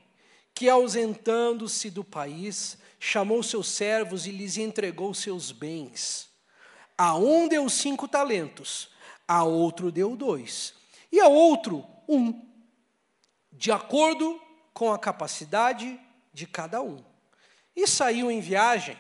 [0.54, 6.30] que, ausentando-se do país, chamou seus servos e lhes entregou seus bens.
[6.98, 8.90] A um deu cinco talentos,
[9.26, 10.74] a outro deu dois,
[11.12, 12.46] e a outro um,
[13.52, 14.42] de acordo
[14.74, 16.00] com a capacidade
[16.34, 17.04] de cada um.
[17.76, 18.98] E saiu em viagem.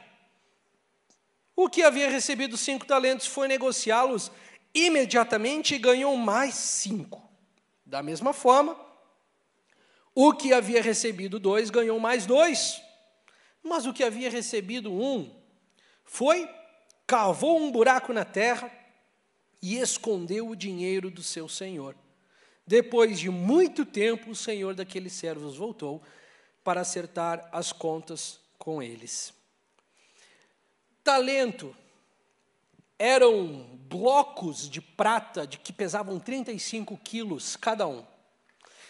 [1.56, 4.32] O que havia recebido cinco talentos foi negociá-los
[4.74, 7.28] imediatamente e ganhou mais cinco.
[7.84, 8.87] Da mesma forma,
[10.20, 12.82] o que havia recebido dois ganhou mais dois,
[13.62, 15.32] mas o que havia recebido um
[16.04, 16.50] foi,
[17.06, 18.72] cavou um buraco na terra
[19.62, 21.96] e escondeu o dinheiro do seu senhor.
[22.66, 26.02] Depois de muito tempo, o senhor daqueles servos voltou
[26.64, 29.32] para acertar as contas com eles.
[31.04, 31.76] Talento
[32.98, 38.17] eram blocos de prata de que pesavam 35 quilos cada um.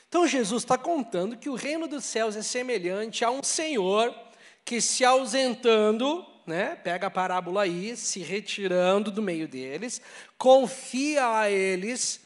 [0.09, 4.15] Então Jesus está contando que o reino dos céus é semelhante a um senhor
[4.63, 10.01] que se ausentando, né, pega a parábola aí, se retirando do meio deles,
[10.37, 12.21] confia a eles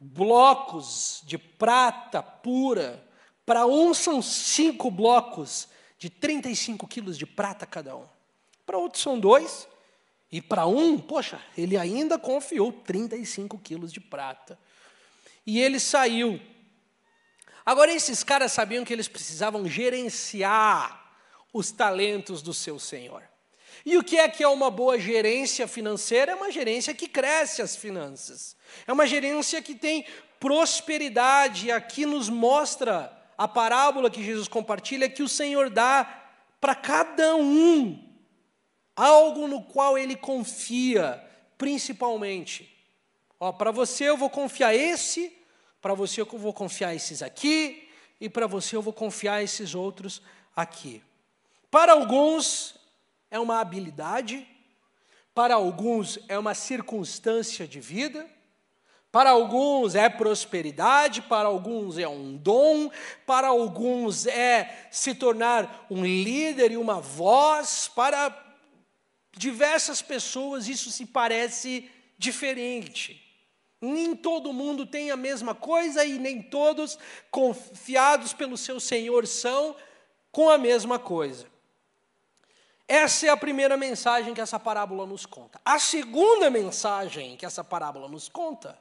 [0.00, 3.04] blocos de prata pura.
[3.46, 8.06] Para um são cinco blocos de 35 quilos de prata cada um.
[8.66, 9.68] Para outro são dois.
[10.30, 14.58] E para um, poxa, ele ainda confiou 35 quilos de prata.
[15.46, 16.40] E ele saiu.
[17.64, 21.00] Agora, esses caras sabiam que eles precisavam gerenciar
[21.52, 23.22] os talentos do seu senhor.
[23.84, 26.32] E o que é que é uma boa gerência financeira?
[26.32, 28.56] É uma gerência que cresce as finanças.
[28.86, 30.04] É uma gerência que tem
[30.38, 31.70] prosperidade.
[31.70, 36.22] Aqui nos mostra a parábola que Jesus compartilha que o Senhor dá
[36.60, 38.08] para cada um
[38.94, 41.22] algo no qual ele confia,
[41.58, 42.72] principalmente.
[43.40, 45.36] Ó, para você eu vou confiar esse,
[45.82, 47.88] para você eu vou confiar esses aqui,
[48.20, 50.22] e para você eu vou confiar esses outros
[50.54, 51.02] aqui.
[51.68, 52.76] Para alguns
[53.28, 54.46] é uma habilidade,
[55.34, 58.30] para alguns é uma circunstância de vida,
[59.10, 62.88] para alguns é prosperidade, para alguns é um dom,
[63.26, 68.40] para alguns é se tornar um líder e uma voz, para
[69.36, 73.31] diversas pessoas isso se parece diferente.
[73.84, 76.96] Nem todo mundo tem a mesma coisa e nem todos,
[77.32, 79.74] confiados pelo seu Senhor, são
[80.30, 81.46] com a mesma coisa.
[82.86, 85.60] Essa é a primeira mensagem que essa parábola nos conta.
[85.64, 88.78] A segunda mensagem que essa parábola nos conta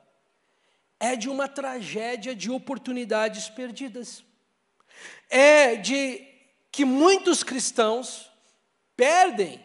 [0.99, 4.23] é de uma tragédia de oportunidades perdidas.
[5.27, 6.27] É de
[6.71, 8.29] que muitos cristãos
[8.95, 9.59] perdem,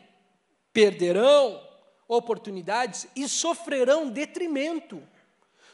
[0.73, 1.63] perderão
[2.09, 5.03] oportunidades e sofrerão detrimento,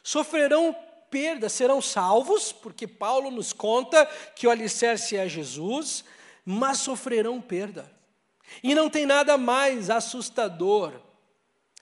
[0.03, 0.75] sofrerão
[1.11, 6.05] perda, serão salvos, porque Paulo nos conta que o alicerce é Jesus,
[6.45, 7.91] mas sofrerão perda.
[8.63, 11.01] E não tem nada mais assustador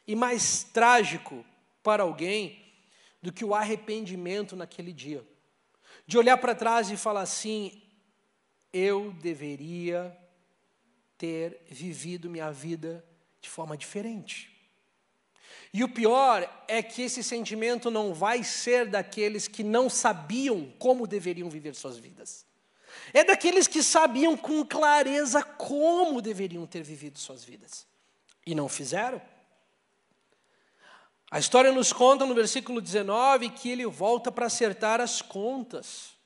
[0.07, 1.45] e mais trágico
[1.83, 2.61] para alguém
[3.23, 5.25] do que o arrependimento naquele dia.
[6.07, 7.83] De olhar para trás e falar assim:
[8.73, 10.17] eu deveria
[11.17, 13.05] ter vivido minha vida
[13.41, 14.50] de forma diferente.
[15.73, 21.07] E o pior é que esse sentimento não vai ser daqueles que não sabiam como
[21.07, 22.45] deveriam viver suas vidas.
[23.13, 27.87] É daqueles que sabiam com clareza como deveriam ter vivido suas vidas
[28.47, 29.21] e não fizeram.
[31.31, 36.20] A história nos conta no versículo 19 que ele volta para acertar as contas.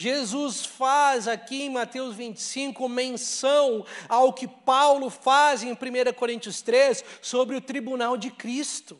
[0.00, 5.76] Jesus faz aqui em Mateus 25 menção ao que Paulo faz em 1
[6.16, 8.98] Coríntios 3 sobre o tribunal de Cristo.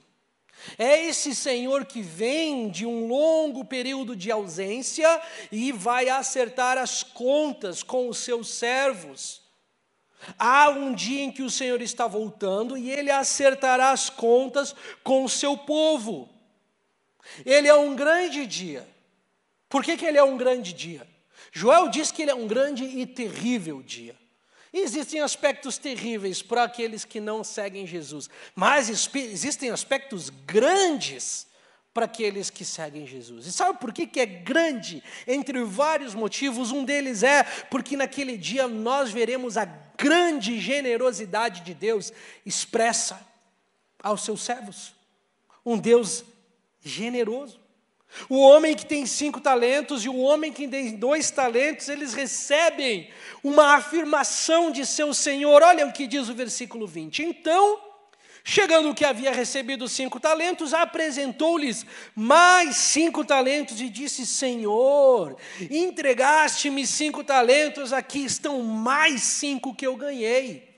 [0.76, 7.02] É esse Senhor que vem de um longo período de ausência e vai acertar as
[7.02, 9.40] contas com os seus servos.
[10.38, 15.24] Há um dia em que o Senhor está voltando e ele acertará as contas com
[15.24, 16.28] o seu povo.
[17.46, 18.86] Ele é um grande dia.
[19.70, 21.08] Por que, que ele é um grande dia?
[21.52, 24.14] Joel diz que ele é um grande e terrível dia.
[24.72, 31.46] Existem aspectos terríveis para aqueles que não seguem Jesus, mas existem aspectos grandes
[31.94, 33.46] para aqueles que seguem Jesus.
[33.46, 35.02] E sabe por que, que é grande?
[35.26, 41.74] Entre vários motivos, um deles é porque naquele dia nós veremos a grande generosidade de
[41.74, 42.12] Deus
[42.46, 43.20] expressa
[44.02, 44.94] aos seus servos.
[45.64, 46.24] Um Deus
[46.80, 47.60] generoso.
[48.28, 53.10] O homem que tem cinco talentos e o homem que tem dois talentos, eles recebem
[53.42, 55.62] uma afirmação de seu Senhor.
[55.62, 57.22] Olha o que diz o versículo 20.
[57.22, 57.80] Então,
[58.42, 65.36] chegando o que havia recebido cinco talentos, apresentou-lhes mais cinco talentos e disse: Senhor,
[65.70, 70.68] entregaste-me cinco talentos, aqui estão mais cinco que eu ganhei.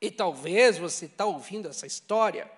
[0.00, 2.50] E talvez você está ouvindo essa história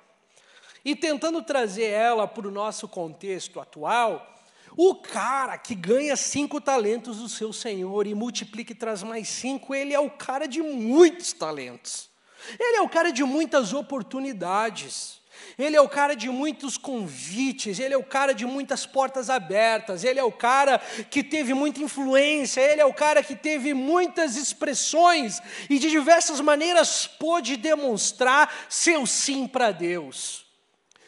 [0.85, 4.31] e tentando trazer ela para o nosso contexto atual,
[4.77, 9.75] o cara que ganha cinco talentos do seu senhor e multiplica e traz mais cinco,
[9.75, 12.11] ele é o cara de muitos talentos.
[12.59, 15.23] Ele é o cara de muitas oportunidades.
[15.59, 20.05] Ele é o cara de muitos convites, ele é o cara de muitas portas abertas,
[20.05, 20.79] ele é o cara
[21.11, 26.41] que teve muita influência, ele é o cara que teve muitas expressões e de diversas
[26.41, 30.44] maneiras pôde demonstrar seu sim para Deus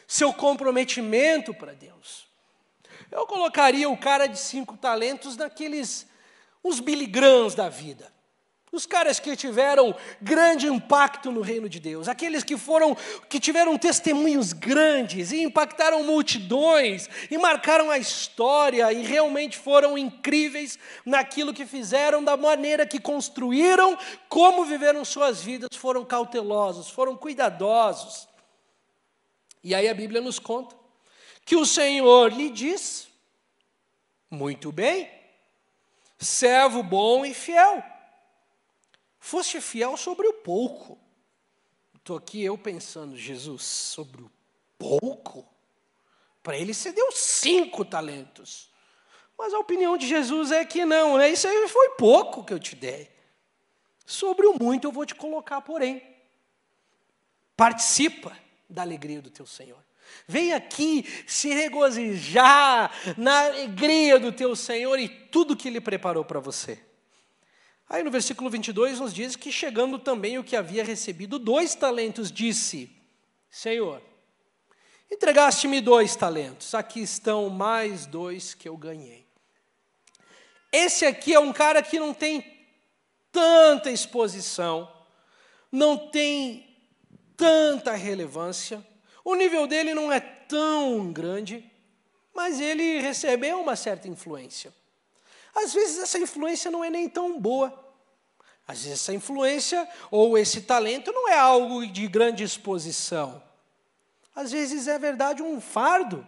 [0.07, 2.25] seu comprometimento para Deus.
[3.11, 6.07] Eu colocaria o cara de cinco talentos naqueles,
[6.63, 8.11] os biligrãs da vida.
[8.69, 12.95] Os caras que tiveram grande impacto no reino de Deus, aqueles que foram,
[13.29, 20.77] que tiveram testemunhos grandes e impactaram multidões e marcaram a história e realmente foram incríveis
[21.05, 23.97] naquilo que fizeram, da maneira que construíram,
[24.27, 28.26] como viveram suas vidas, foram cautelosos, foram cuidadosos.
[29.67, 30.73] E aí a Bíblia nos conta
[31.43, 33.09] que o Senhor lhe diz:
[34.31, 35.11] Muito bem,
[36.17, 37.83] servo bom e fiel.
[39.19, 40.97] Foste fiel sobre o pouco.
[41.95, 44.31] Estou aqui eu pensando, Jesus, sobre o
[44.79, 45.45] pouco?
[46.41, 48.71] Para ele você deu cinco talentos.
[49.37, 51.29] Mas a opinião de Jesus é que não, né?
[51.29, 53.11] isso aí foi pouco que eu te dei.
[54.05, 56.01] Sobre o muito eu vou te colocar, porém.
[57.57, 59.83] Participa da alegria do teu Senhor.
[60.27, 66.39] Vem aqui se regozijar na alegria do teu Senhor e tudo que Ele preparou para
[66.39, 66.79] você.
[67.89, 72.31] Aí no versículo 22 nos diz que chegando também o que havia recebido dois talentos,
[72.31, 72.91] disse:
[73.49, 74.01] Senhor,
[75.09, 79.25] entregaste-me dois talentos, aqui estão mais dois que eu ganhei.
[80.71, 82.43] Esse aqui é um cara que não tem
[83.31, 84.91] tanta exposição,
[85.71, 86.66] não tem
[87.37, 88.85] tanta relevância,
[89.23, 91.63] o nível dele não é tão grande,
[92.33, 94.73] mas ele recebeu uma certa influência.
[95.55, 97.85] Às vezes essa influência não é nem tão boa.
[98.67, 103.41] Às vezes essa influência ou esse talento não é algo de grande exposição.
[104.35, 106.25] Às vezes é verdade um fardo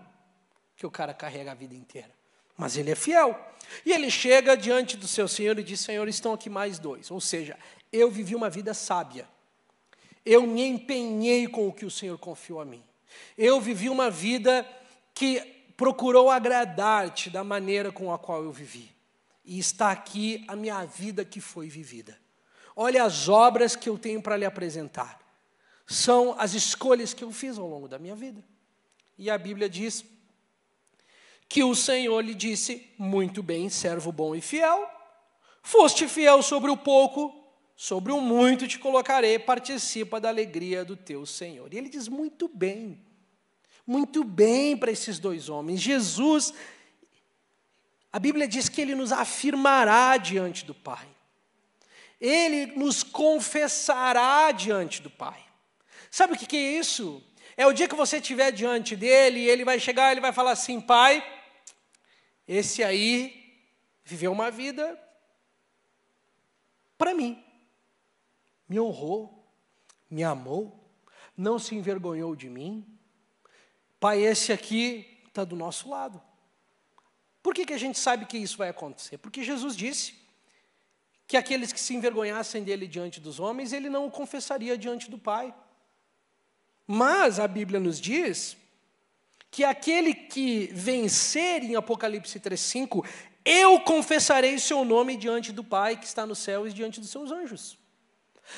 [0.75, 2.11] que o cara carrega a vida inteira.
[2.57, 3.37] Mas ele é fiel.
[3.85, 7.11] E ele chega diante do seu Senhor e diz: Senhor, estão aqui mais dois.
[7.11, 7.57] Ou seja,
[7.91, 9.27] eu vivi uma vida sábia.
[10.25, 12.83] Eu me empenhei com o que o Senhor confiou a mim.
[13.37, 14.67] Eu vivi uma vida
[15.13, 15.39] que
[15.75, 18.91] procurou agradar-te da maneira com a qual eu vivi.
[19.45, 22.17] E está aqui a minha vida que foi vivida.
[22.75, 25.19] Olha as obras que eu tenho para lhe apresentar.
[25.87, 28.43] São as escolhas que eu fiz ao longo da minha vida.
[29.17, 30.05] E a Bíblia diz
[31.47, 34.87] que o Senhor lhe disse: Muito bem, servo bom e fiel.
[35.63, 37.38] Foste fiel sobre o pouco,
[37.81, 41.73] sobre o muito te colocarei, participa da alegria do teu Senhor.
[41.73, 42.99] E ele diz: Muito bem
[43.89, 45.81] muito bem para esses dois homens.
[45.81, 46.53] Jesus,
[48.13, 51.07] a Bíblia diz que ele nos afirmará diante do Pai.
[52.21, 55.43] Ele nos confessará diante do Pai.
[56.11, 57.23] Sabe o que é isso?
[57.57, 60.79] É o dia que você estiver diante dele, ele vai chegar, ele vai falar assim:
[60.79, 61.25] Pai,
[62.47, 63.57] esse aí
[64.03, 64.99] viveu uma vida
[66.95, 67.43] para mim,
[68.69, 69.43] me honrou,
[70.09, 70.79] me amou,
[71.35, 72.85] não se envergonhou de mim,
[73.99, 76.21] Pai, esse aqui está do nosso lado.
[77.41, 79.17] Por que, que a gente sabe que isso vai acontecer?
[79.17, 80.13] Porque Jesus disse
[81.27, 85.17] que aqueles que se envergonhassem dele diante dos homens, ele não o confessaria diante do
[85.17, 85.53] Pai.
[86.87, 88.57] Mas a Bíblia nos diz
[89.51, 93.05] que aquele que vencer em Apocalipse 3,5,
[93.43, 97.31] eu confessarei seu nome diante do Pai que está no céu e diante dos seus
[97.31, 97.78] anjos.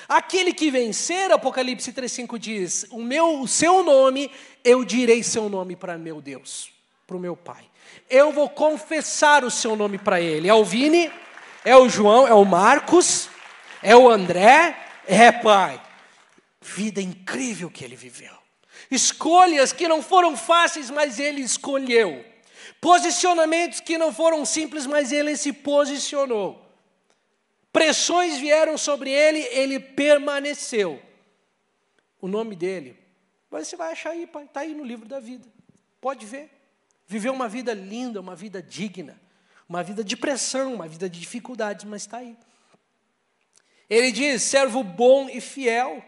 [0.08, 4.32] Aquele que vencer, Apocalipse 3,5 diz: o, meu, o seu nome,
[4.64, 6.72] eu direi seu nome para meu Deus,
[7.08, 7.64] para o meu Pai.
[8.10, 10.48] Eu vou confessar o seu nome para ele.
[10.48, 11.12] É o Vini,
[11.64, 13.30] é o João, é o Marcos,
[13.82, 14.78] é o André,
[15.08, 15.82] é Pai.
[16.62, 18.34] Vida incrível que ele viveu.
[18.90, 22.26] Escolhas que não foram fáceis, mas ele escolheu.
[22.80, 26.61] Posicionamentos que não foram simples, mas ele se posicionou.
[27.72, 31.02] Pressões vieram sobre ele, ele permaneceu.
[32.20, 32.98] O nome dele,
[33.50, 35.48] você vai achar aí, pai, está aí no livro da vida.
[36.00, 36.50] Pode ver.
[37.08, 39.20] Viveu uma vida linda, uma vida digna,
[39.68, 42.38] uma vida de pressão, uma vida de dificuldades, mas está aí.
[43.90, 46.04] Ele diz: servo bom e fiel.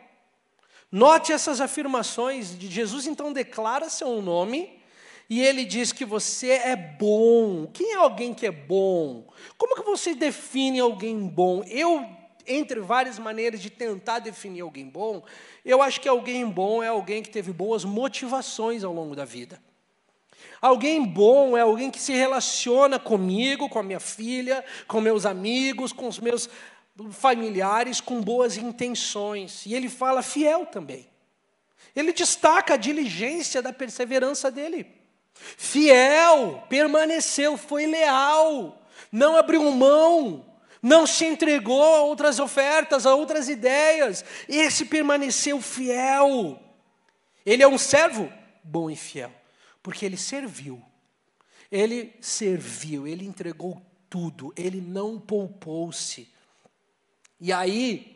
[0.91, 4.82] Note essas afirmações de Jesus, então declara seu nome
[5.29, 7.67] e ele diz que você é bom.
[7.73, 9.27] Quem é alguém que é bom?
[9.57, 11.63] Como que você define alguém bom?
[11.67, 12.05] Eu,
[12.45, 15.23] entre várias maneiras de tentar definir alguém bom,
[15.63, 19.61] eu acho que alguém bom é alguém que teve boas motivações ao longo da vida.
[20.61, 25.91] Alguém bom é alguém que se relaciona comigo, com a minha filha, com meus amigos,
[25.91, 26.49] com os meus
[27.11, 29.65] familiares, com boas intenções.
[29.65, 31.09] E ele fala fiel também.
[31.95, 35.02] Ele destaca a diligência da perseverança dele.
[35.33, 38.81] Fiel, permaneceu, foi leal,
[39.11, 40.45] não abriu mão,
[40.81, 44.23] não se entregou a outras ofertas, a outras ideias.
[44.49, 46.59] Esse permaneceu fiel.
[47.45, 48.31] Ele é um servo
[48.63, 49.31] bom e fiel,
[49.81, 50.81] porque ele serviu.
[51.71, 56.31] Ele serviu, ele entregou tudo, ele não poupou-se.
[57.39, 58.15] E aí,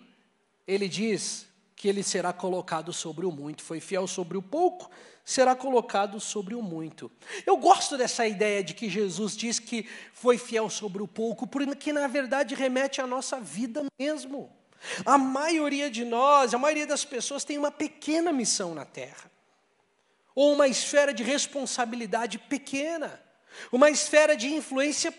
[0.68, 4.90] ele diz que ele será colocado sobre o muito, foi fiel sobre o pouco,
[5.28, 7.12] será colocado sobre o muito.
[7.46, 11.92] Eu gosto dessa ideia de que Jesus diz que foi fiel sobre o pouco, porque
[11.92, 14.50] na verdade remete à nossa vida mesmo.
[15.06, 19.30] A maioria de nós, a maioria das pessoas tem uma pequena missão na terra.
[20.34, 23.20] ou uma esfera de responsabilidade pequena,
[23.72, 25.12] uma esfera de influência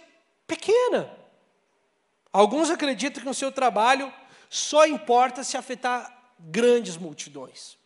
[0.47, 1.13] pequena.
[2.33, 4.13] Alguns acreditam que o seu trabalho
[4.49, 7.78] só importa se afetar grandes multidões.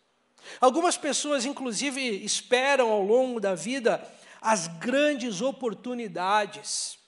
[0.60, 4.02] Algumas pessoas, inclusive, esperam ao longo da vida
[4.40, 6.98] as grandes oportunidades.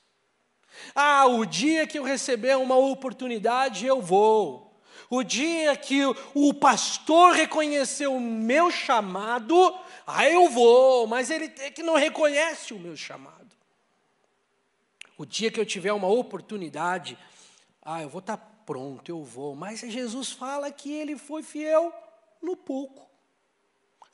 [0.94, 4.64] Ah, o dia que eu receber uma oportunidade, eu vou.
[5.10, 6.00] O dia que
[6.34, 12.72] o pastor reconhecer o meu chamado, ah, eu vou, mas ele é que não reconhece
[12.72, 13.54] o meu chamado.
[15.16, 17.16] O dia que eu tiver uma oportunidade,
[17.82, 19.54] ah, eu vou estar pronto, eu vou.
[19.54, 21.92] Mas Jesus fala que ele foi fiel
[22.42, 23.13] no pouco.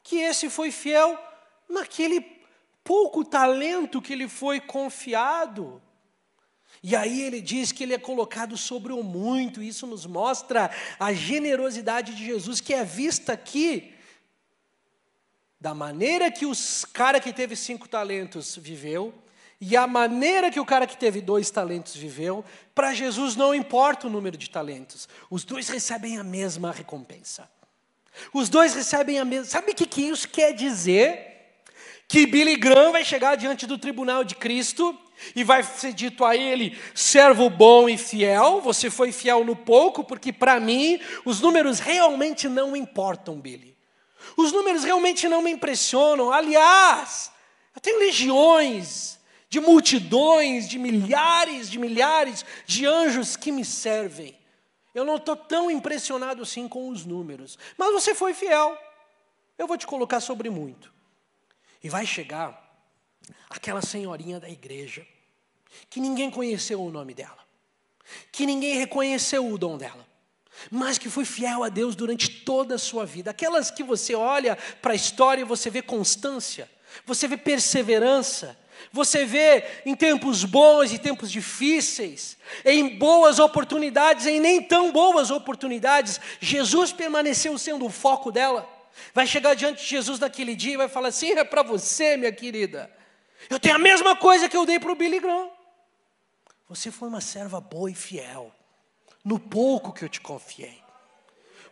[0.02, 1.18] Que esse foi fiel
[1.68, 2.20] naquele
[2.82, 5.80] pouco talento que lhe foi confiado.
[6.82, 11.12] E aí ele diz que ele é colocado sobre o muito, isso nos mostra a
[11.12, 13.94] generosidade de Jesus, que é vista aqui
[15.60, 19.12] da maneira que os cara que teve cinco talentos viveu,
[19.60, 22.42] e a maneira que o cara que teve dois talentos viveu,
[22.74, 27.46] para Jesus não importa o número de talentos, os dois recebem a mesma recompensa.
[28.32, 29.46] Os dois recebem a mesma.
[29.46, 31.28] Sabe o que, isso quer dizer?
[32.08, 34.98] Que Billy Graham vai chegar diante do tribunal de Cristo
[35.34, 40.02] e vai ser dito a ele: servo bom e fiel, você foi fiel no pouco,
[40.02, 43.76] porque para mim os números realmente não importam, Billy.
[44.36, 46.32] Os números realmente não me impressionam.
[46.32, 47.30] Aliás,
[47.74, 54.39] eu tenho legiões de multidões, de milhares, de milhares de anjos que me servem.
[54.94, 57.58] Eu não estou tão impressionado assim com os números.
[57.78, 58.76] Mas você foi fiel.
[59.56, 60.92] Eu vou te colocar sobre muito.
[61.82, 62.70] E vai chegar
[63.48, 65.06] aquela senhorinha da igreja,
[65.88, 67.38] que ninguém conheceu o nome dela,
[68.32, 70.06] que ninguém reconheceu o dom dela,
[70.70, 73.30] mas que foi fiel a Deus durante toda a sua vida.
[73.30, 76.70] Aquelas que você olha para a história e você vê constância,
[77.06, 78.58] você vê perseverança,
[78.92, 85.30] você vê em tempos bons e tempos difíceis, em boas oportunidades, em nem tão boas
[85.30, 88.68] oportunidades, Jesus permaneceu sendo o foco dela.
[89.14, 92.32] Vai chegar diante de Jesus naquele dia e vai falar assim: é para você, minha
[92.32, 92.90] querida.
[93.48, 95.48] Eu tenho a mesma coisa que eu dei para o Billy Graham.
[96.68, 98.52] Você foi uma serva boa e fiel,
[99.24, 100.80] no pouco que eu te confiei,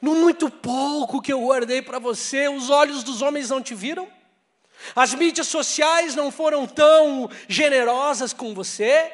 [0.00, 4.08] no muito pouco que eu guardei para você, os olhos dos homens não te viram,
[4.94, 9.12] as mídias sociais não foram tão generosas com você,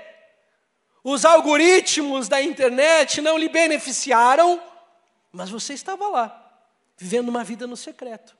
[1.02, 4.62] os algoritmos da internet não lhe beneficiaram,
[5.30, 6.62] mas você estava lá,
[6.96, 8.34] vivendo uma vida no secreto,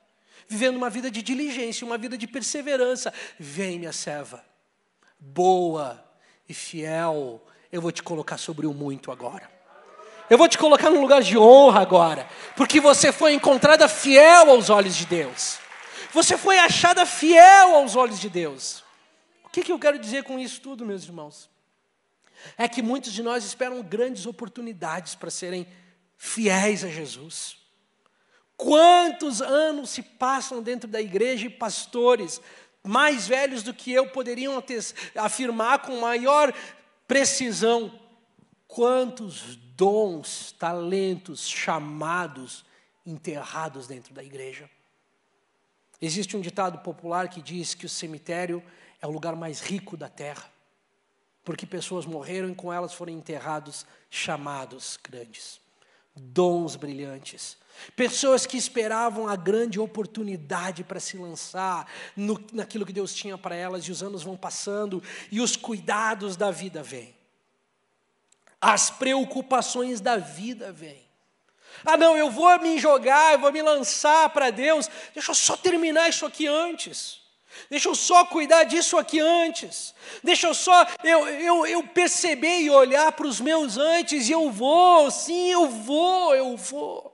[0.48, 3.12] vivendo uma vida de diligência, uma vida de perseverança.
[3.38, 4.44] Vem, minha serva,
[5.18, 6.02] boa
[6.48, 9.52] e fiel, eu vou te colocar sobre o muito agora.
[10.30, 14.70] Eu vou te colocar num lugar de honra agora, porque você foi encontrada fiel aos
[14.70, 15.58] olhos de Deus.
[16.14, 18.84] Você foi achada fiel aos olhos de Deus.
[19.44, 21.50] O que, que eu quero dizer com isso tudo, meus irmãos?
[22.56, 25.66] É que muitos de nós esperam grandes oportunidades para serem
[26.16, 27.56] fiéis a Jesus.
[28.56, 32.40] Quantos anos se passam dentro da igreja e pastores
[32.80, 34.62] mais velhos do que eu poderiam
[35.16, 36.54] afirmar com maior
[37.08, 37.92] precisão
[38.68, 42.64] quantos dons, talentos, chamados
[43.04, 44.70] enterrados dentro da igreja.
[46.00, 48.62] Existe um ditado popular que diz que o cemitério
[49.00, 50.50] é o lugar mais rico da terra,
[51.44, 55.60] porque pessoas morreram e com elas foram enterrados chamados grandes,
[56.16, 57.56] dons brilhantes,
[57.94, 63.54] pessoas que esperavam a grande oportunidade para se lançar no, naquilo que Deus tinha para
[63.54, 67.14] elas, e os anos vão passando e os cuidados da vida vêm,
[68.60, 71.03] as preocupações da vida vêm.
[71.84, 74.88] Ah, não, eu vou me jogar, eu vou me lançar para Deus.
[75.14, 77.24] Deixa eu só terminar isso aqui antes.
[77.70, 79.94] Deixa eu só cuidar disso aqui antes.
[80.22, 84.50] Deixa eu só eu, eu, eu perceber e olhar para os meus antes e eu
[84.50, 87.13] vou, sim, eu vou, eu vou.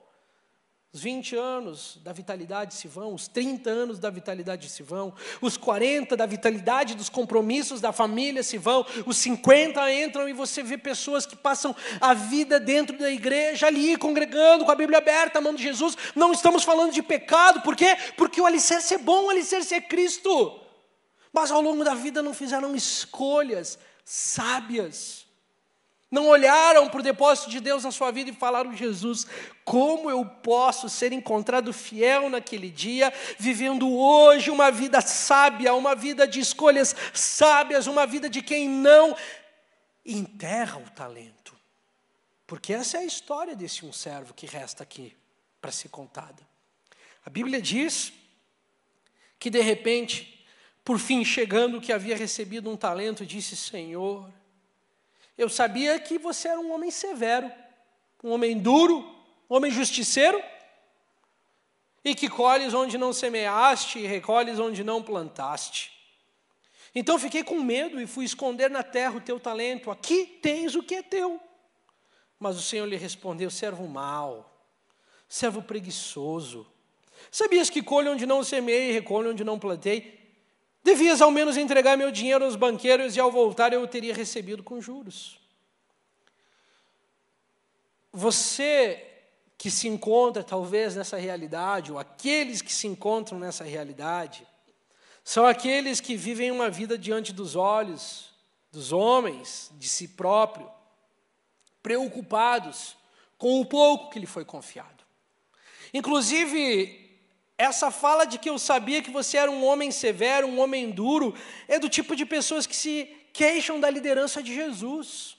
[0.92, 5.56] Os 20 anos da vitalidade se vão, os 30 anos da vitalidade se vão, os
[5.56, 10.76] 40 da vitalidade dos compromissos da família se vão, os 50 entram e você vê
[10.76, 15.40] pessoas que passam a vida dentro da igreja, ali, congregando, com a Bíblia aberta, a
[15.40, 15.96] mão de Jesus.
[16.16, 17.96] Não estamos falando de pecado, por quê?
[18.16, 20.58] Porque o alicerce é bom, o alicerce é Cristo.
[21.32, 25.19] Mas ao longo da vida não fizeram escolhas sábias
[26.10, 29.26] não olharam para o depósito de Deus na sua vida e falaram: Jesus,
[29.64, 36.26] como eu posso ser encontrado fiel naquele dia, vivendo hoje uma vida sábia, uma vida
[36.26, 39.16] de escolhas sábias, uma vida de quem não
[40.04, 41.56] enterra o talento.
[42.44, 45.16] Porque essa é a história desse um servo que resta aqui
[45.60, 46.42] para ser contada.
[47.24, 48.12] A Bíblia diz
[49.38, 50.44] que de repente,
[50.84, 54.28] por fim chegando que havia recebido um talento, disse: Senhor,
[55.40, 57.50] eu sabia que você era um homem severo,
[58.22, 58.98] um homem duro,
[59.48, 60.38] um homem justiceiro,
[62.04, 65.92] e que colhes onde não semeaste e recolhes onde não plantaste.
[66.94, 69.90] Então fiquei com medo e fui esconder na terra o teu talento.
[69.90, 71.40] Aqui tens o que é teu.
[72.38, 74.68] Mas o Senhor lhe respondeu: servo mau,
[75.26, 76.70] servo preguiçoso.
[77.30, 80.19] Sabias que colho onde não semeei e recolho onde não plantei?
[80.82, 84.62] Devias ao menos entregar meu dinheiro aos banqueiros e ao voltar eu o teria recebido
[84.62, 85.38] com juros.
[88.12, 89.06] Você
[89.58, 94.46] que se encontra talvez nessa realidade, ou aqueles que se encontram nessa realidade,
[95.22, 98.30] são aqueles que vivem uma vida diante dos olhos
[98.72, 100.70] dos homens, de si próprio,
[101.82, 102.96] preocupados
[103.36, 105.04] com o pouco que lhe foi confiado.
[105.92, 107.09] Inclusive,
[107.60, 111.34] essa fala de que eu sabia que você era um homem severo, um homem duro,
[111.68, 115.36] é do tipo de pessoas que se queixam da liderança de Jesus.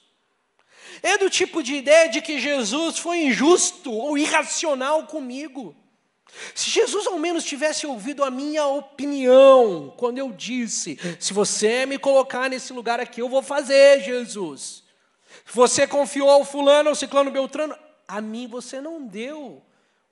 [1.02, 5.74] É do tipo de ideia de que Jesus foi injusto ou irracional comigo.
[6.54, 11.98] Se Jesus ao menos tivesse ouvido a minha opinião, quando eu disse: se você me
[11.98, 14.84] colocar nesse lugar aqui, eu vou fazer, Jesus.
[15.52, 19.60] Você confiou ao fulano, ao ciclano Beltrano, a mim você não deu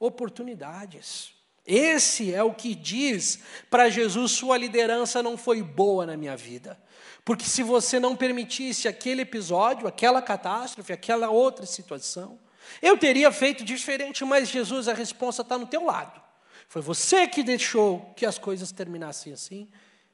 [0.01, 1.40] oportunidades.
[1.73, 3.39] Esse é o que diz
[3.71, 6.77] para Jesus: sua liderança não foi boa na minha vida.
[7.25, 12.41] Porque se você não permitisse aquele episódio, aquela catástrofe, aquela outra situação,
[12.83, 16.21] eu teria feito diferente, mas Jesus, a resposta está no teu lado.
[16.67, 19.69] Foi você que deixou que as coisas terminassem assim.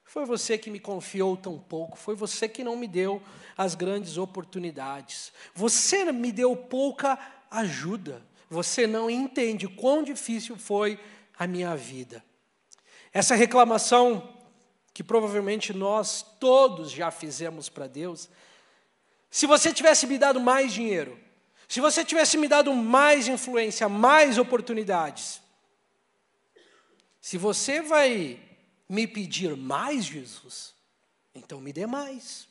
[0.04, 1.96] Foi você que me confiou tão pouco.
[1.96, 3.22] Foi você que não me deu
[3.57, 5.32] as grandes oportunidades.
[5.54, 7.18] Você me deu pouca
[7.50, 8.22] ajuda.
[8.48, 11.00] Você não entende quão difícil foi
[11.39, 12.24] a minha vida.
[13.12, 14.34] Essa reclamação
[14.93, 18.28] que provavelmente nós todos já fizemos para Deus.
[19.30, 21.18] Se você tivesse me dado mais dinheiro,
[21.68, 25.41] se você tivesse me dado mais influência, mais oportunidades,
[27.20, 28.41] se você vai
[28.89, 30.74] me pedir mais, Jesus,
[31.34, 32.47] então me dê mais.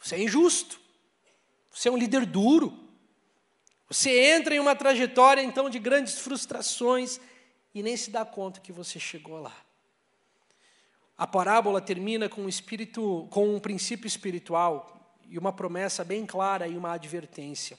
[0.00, 0.80] Você é injusto.
[1.70, 2.72] Você é um líder duro.
[3.90, 7.18] Você entra em uma trajetória então de grandes frustrações
[7.74, 9.56] e nem se dá conta que você chegou lá.
[11.18, 16.68] A parábola termina com um espírito, com um princípio espiritual e uma promessa bem clara
[16.68, 17.76] e uma advertência.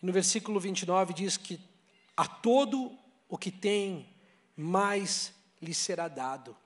[0.00, 1.60] No versículo 29 diz que
[2.16, 2.98] a todo
[3.28, 4.08] o que tem
[4.56, 6.56] mais lhe será dado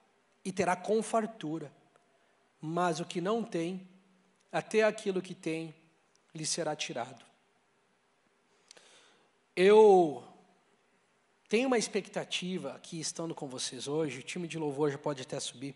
[0.45, 1.73] e terá com fartura,
[2.61, 3.87] mas o que não tem,
[4.53, 5.75] até aquilo que tem
[6.33, 7.26] lhe será tirado.
[9.57, 10.23] Eu
[11.49, 15.41] tenho uma expectativa aqui, estando com vocês hoje, o time de louvor já pode até
[15.41, 15.75] subir.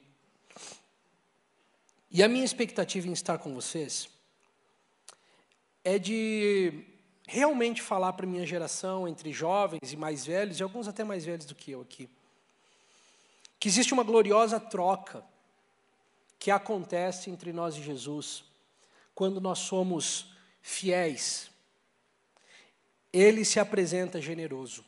[2.10, 4.10] E a minha expectativa em estar com vocês
[5.82, 6.84] é de
[7.26, 11.24] realmente falar para a minha geração, entre jovens e mais velhos, e alguns até mais
[11.24, 12.06] velhos do que eu aqui,
[13.58, 15.24] que existe uma gloriosa troca
[16.38, 18.44] que acontece entre nós e Jesus
[19.14, 21.50] quando nós somos fiéis.
[23.12, 24.84] Ele se apresenta generoso.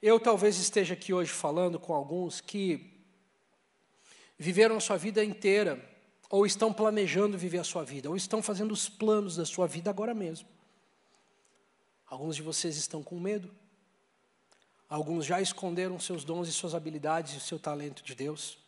[0.00, 2.94] Eu talvez esteja aqui hoje falando com alguns que
[4.38, 5.82] viveram a sua vida inteira,
[6.28, 9.88] ou estão planejando viver a sua vida, ou estão fazendo os planos da sua vida
[9.88, 10.48] agora mesmo.
[12.06, 13.50] Alguns de vocês estão com medo,
[14.88, 18.58] alguns já esconderam seus dons e suas habilidades e o seu talento de Deus.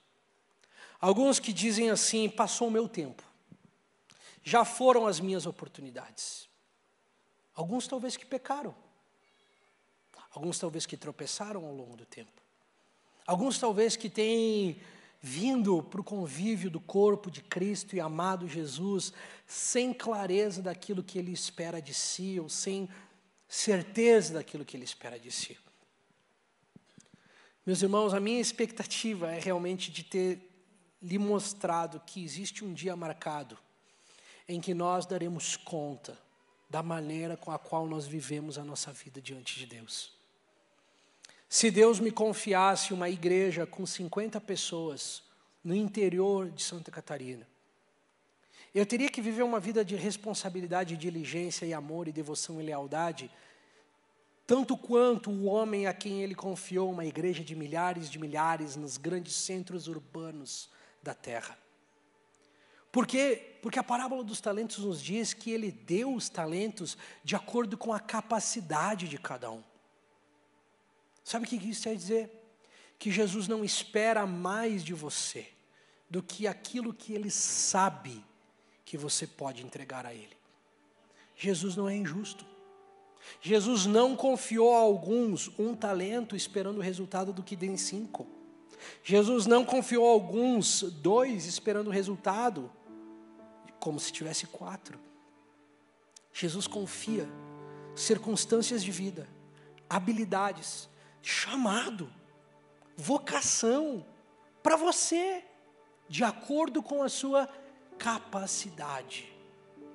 [1.01, 3.23] Alguns que dizem assim: passou o meu tempo,
[4.43, 6.46] já foram as minhas oportunidades.
[7.57, 8.75] Alguns talvez que pecaram,
[10.37, 12.43] Alguns talvez que tropeçaram ao longo do tempo.
[13.27, 14.79] Alguns talvez que têm
[15.19, 19.15] vindo para o convívio do corpo de Cristo e amado Jesus
[19.47, 22.87] sem clareza daquilo que ele espera de si, ou sem
[23.49, 25.57] certeza daquilo que ele espera de si.
[27.65, 30.39] Meus irmãos, a minha expectativa é realmente de ter
[31.01, 33.57] lhe mostrado que existe um dia marcado
[34.47, 36.26] em que nós daremos conta
[36.69, 40.13] da maneira com a qual nós vivemos a nossa vida diante de Deus.
[41.49, 45.23] Se Deus me confiasse uma igreja com 50 pessoas
[45.63, 47.47] no interior de Santa Catarina,
[48.75, 53.31] eu teria que viver uma vida de responsabilidade, diligência e amor e devoção e lealdade,
[54.47, 58.97] tanto quanto o homem a quem ele confiou uma igreja de milhares de milhares nos
[58.97, 60.69] grandes centros urbanos
[61.03, 61.57] da terra.
[62.93, 63.56] Por quê?
[63.67, 67.93] Porque a parábola dos talentos nos diz que ele deu os talentos de acordo com
[67.93, 69.61] a capacidade de cada um.
[71.25, 72.47] Sabe o que isso quer dizer?
[72.99, 75.47] que Jesus não espera mais de você
[76.09, 78.25] do que aquilo que ele sabe
[78.85, 80.37] que você pode entregar a ele.
[81.37, 82.47] Jesus não é injusto.
[83.43, 88.27] Jesus não confiou a alguns um talento esperando o resultado do que dê cinco.
[89.03, 92.71] Jesus não confiou a alguns dois esperando o resultado
[93.79, 94.99] como se tivesse quatro.
[96.33, 97.29] Jesus confia
[97.95, 99.27] circunstâncias de vida,
[99.89, 100.89] habilidades,
[101.23, 102.13] chamado,
[102.97, 104.05] vocação
[104.63, 105.45] para você,
[106.09, 107.49] de acordo com a sua
[107.99, 109.33] capacidade.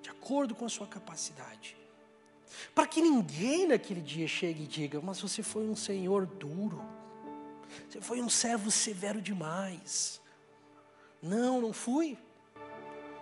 [0.01, 1.77] De acordo com a sua capacidade.
[2.73, 6.83] Para que ninguém naquele dia chegue e diga: Mas você foi um senhor duro,
[7.87, 10.19] você foi um servo severo demais.
[11.21, 12.17] Não, não fui.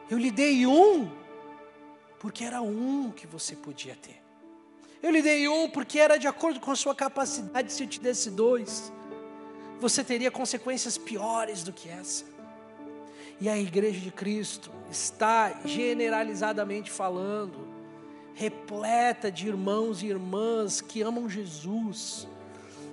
[0.10, 1.10] Eu lhe dei um,
[2.20, 4.22] porque era um que você podia ter.
[5.02, 7.72] Eu lhe dei um porque era de acordo com a sua capacidade.
[7.72, 8.92] Se eu te desse dois,
[9.80, 12.26] você teria consequências piores do que essa.
[13.40, 17.68] E a igreja de Cristo está generalizadamente falando,
[18.34, 22.28] repleta de irmãos e irmãs que amam Jesus,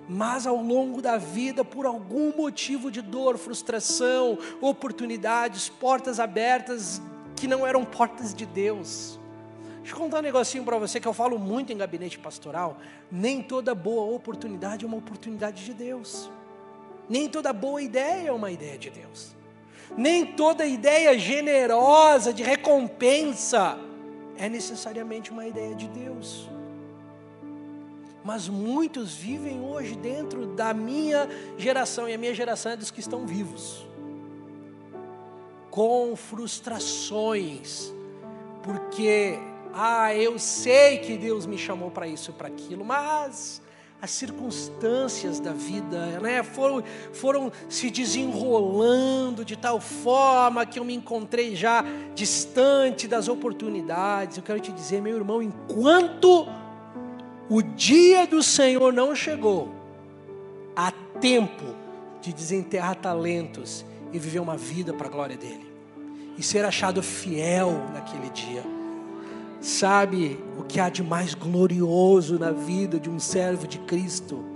[0.08, 7.00] mas ao longo da vida, por algum motivo de dor, frustração, oportunidades, portas abertas
[7.34, 9.18] que não eram portas de Deus,
[9.86, 12.76] Deixa eu contar um negocinho para você que eu falo muito em gabinete pastoral.
[13.08, 16.28] Nem toda boa oportunidade é uma oportunidade de Deus.
[17.08, 19.36] Nem toda boa ideia é uma ideia de Deus.
[19.96, 23.78] Nem toda ideia generosa de recompensa
[24.36, 26.50] é necessariamente uma ideia de Deus.
[28.26, 32.98] Mas muitos vivem hoje dentro da minha geração, e a minha geração é dos que
[32.98, 33.86] estão vivos,
[35.70, 37.94] com frustrações,
[38.64, 39.38] porque
[39.72, 43.62] ah, eu sei que Deus me chamou para isso e para aquilo, mas
[44.02, 50.94] as circunstâncias da vida né, foram, foram se desenrolando de tal forma que eu me
[50.94, 54.36] encontrei já distante das oportunidades.
[54.36, 56.46] Eu quero te dizer, meu irmão, enquanto
[57.48, 59.70] o dia do Senhor não chegou,
[60.74, 61.64] há tempo
[62.20, 65.66] de desenterrar talentos e viver uma vida para a glória dele,
[66.36, 68.62] e ser achado fiel naquele dia.
[69.60, 74.55] Sabe o que há de mais glorioso na vida de um servo de Cristo?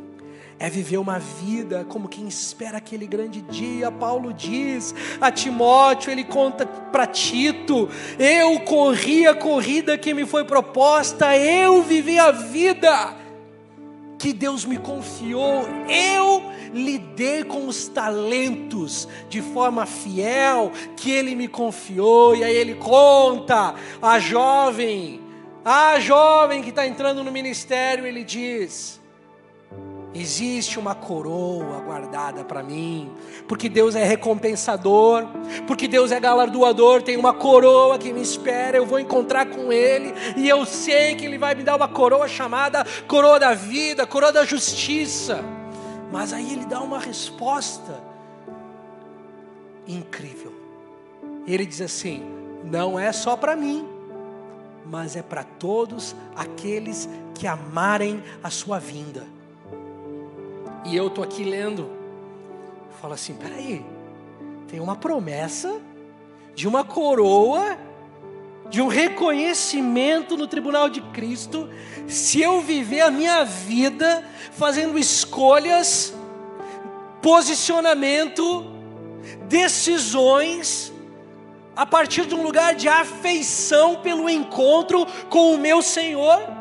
[0.63, 3.91] É viver uma vida como quem espera aquele grande dia.
[3.91, 7.89] Paulo diz a Timóteo, ele conta para Tito:
[8.19, 13.17] Eu corri a corrida que me foi proposta, eu vivi a vida
[14.19, 16.43] que Deus me confiou, eu
[16.75, 22.37] lidei com os talentos de forma fiel que Ele me confiou.
[22.37, 25.23] E aí ele conta a jovem,
[25.65, 29.00] a jovem que está entrando no ministério, ele diz:
[30.13, 33.13] Existe uma coroa guardada para mim,
[33.47, 35.25] porque Deus é recompensador,
[35.69, 37.01] porque Deus é galardoador.
[37.01, 41.25] Tem uma coroa que me espera, eu vou encontrar com Ele, e eu sei que
[41.25, 45.45] Ele vai me dar uma coroa chamada coroa da vida, coroa da justiça.
[46.11, 48.03] Mas aí Ele dá uma resposta
[49.87, 50.53] incrível.
[51.47, 52.25] Ele diz assim:
[52.65, 53.87] não é só para mim,
[54.85, 59.25] mas é para todos aqueles que amarem a Sua vinda.
[60.85, 61.91] E eu estou aqui lendo,
[63.01, 63.85] falo assim: peraí,
[64.69, 65.81] tem uma promessa
[66.55, 67.79] de uma coroa,
[68.69, 71.69] de um reconhecimento no tribunal de Cristo,
[72.07, 76.15] se eu viver a minha vida fazendo escolhas,
[77.21, 78.65] posicionamento,
[79.49, 80.93] decisões,
[81.75, 86.60] a partir de um lugar de afeição pelo encontro com o meu Senhor.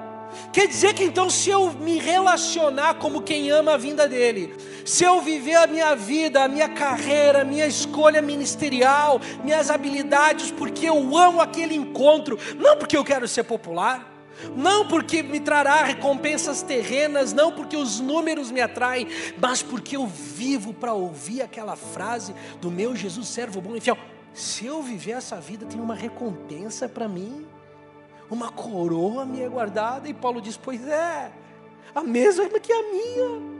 [0.52, 4.56] Quer dizer que então, se eu me relacionar como quem ama a vinda dele,
[4.86, 10.52] se eu viver a minha vida, a minha carreira, a minha escolha ministerial, minhas habilidades,
[10.52, 14.10] porque eu amo aquele encontro, não porque eu quero ser popular,
[14.56, 19.08] não porque me trará recompensas terrenas, não porque os números me atraem,
[19.40, 23.98] mas porque eu vivo para ouvir aquela frase do meu Jesus, servo bom e fiel.
[24.34, 27.46] Se eu viver essa vida, tem uma recompensa para mim
[28.30, 30.08] uma coroa me é guardada.
[30.08, 31.32] E Paulo diz: Pois é,
[31.94, 33.60] a mesma que a minha.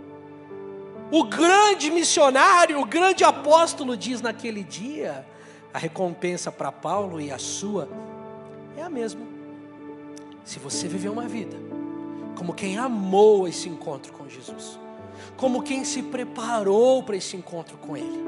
[1.12, 5.26] O grande missionário, o grande apóstolo diz naquele dia:
[5.74, 7.90] a recompensa para Paulo e a sua
[8.78, 9.22] é a mesma.
[10.46, 11.70] Se você viver uma vida
[12.40, 14.80] como quem amou esse encontro com Jesus,
[15.36, 18.24] como quem se preparou para esse encontro com Ele,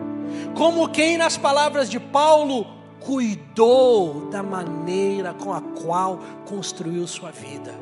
[0.54, 7.74] como quem, nas palavras de Paulo, cuidou da maneira com a qual construiu sua vida.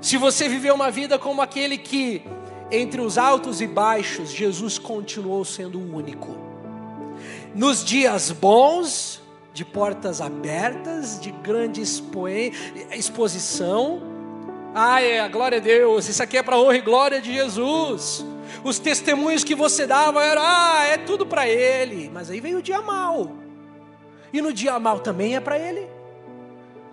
[0.00, 2.22] Se você viveu uma vida como aquele que
[2.70, 6.36] entre os altos e baixos, Jesus continuou sendo o único.
[7.54, 11.80] Nos dias bons, de portas abertas, de grande
[12.90, 14.02] exposição.
[14.74, 18.26] Ai, é, glória a Deus, isso aqui é para honra e glória de Jesus.
[18.64, 22.10] Os testemunhos que você dava eram, ah, é tudo para Ele.
[22.12, 23.43] Mas aí veio o dia mal.
[24.34, 25.88] E no dia mal também é para Ele.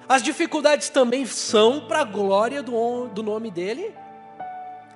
[0.08, 3.96] As dificuldades também são para a glória do, do nome dEle.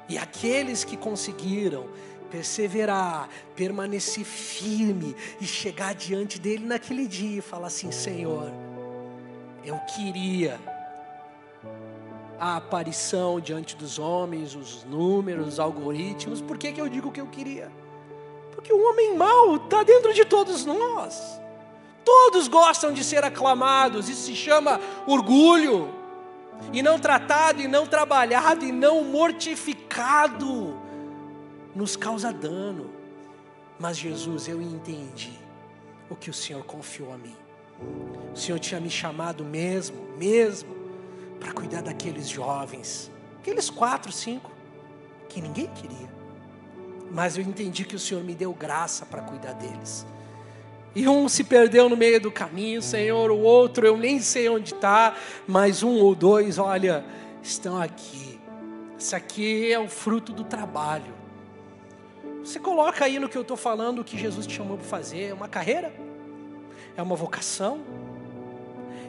[0.08, 1.88] E aqueles que conseguiram
[2.30, 8.52] perseverar, permanecer firme e chegar diante dele naquele dia e falar assim: Senhor,
[9.64, 10.60] eu queria
[12.40, 16.42] a aparição diante dos homens, os números, os algoritmos.
[16.42, 17.72] Por que, que eu digo que eu queria?
[18.52, 21.44] Porque o homem mau está dentro de todos nós.
[22.06, 25.94] Todos gostam de ser aclamados, isso se chama orgulho.
[26.72, 30.80] E não tratado, e não trabalhado, e não mortificado,
[31.76, 32.92] nos causa dano.
[33.78, 35.34] Mas Jesus, eu entendi
[36.10, 37.36] o que o Senhor confiou a mim.
[38.34, 40.74] O Senhor tinha me chamado mesmo, mesmo,
[41.40, 44.50] para cuidar daqueles jovens, aqueles quatro, cinco,
[45.28, 46.10] que ninguém queria.
[47.12, 50.06] Mas eu entendi que o Senhor me deu graça para cuidar deles.
[50.96, 54.74] E um se perdeu no meio do caminho, Senhor, o outro eu nem sei onde
[54.74, 55.14] está,
[55.46, 57.04] mas um ou dois, olha,
[57.44, 58.40] estão aqui.
[58.98, 61.14] Isso aqui é o fruto do trabalho.
[62.42, 65.32] Você coloca aí no que eu estou falando o que Jesus te chamou para fazer:
[65.32, 65.94] é uma carreira,
[66.96, 67.82] é uma vocação,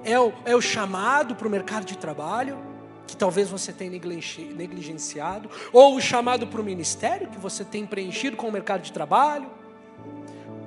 [0.03, 2.59] é o, é o chamado para o mercado de trabalho,
[3.07, 8.37] que talvez você tenha negligenciado, ou o chamado para o ministério, que você tem preenchido
[8.37, 9.49] com o mercado de trabalho?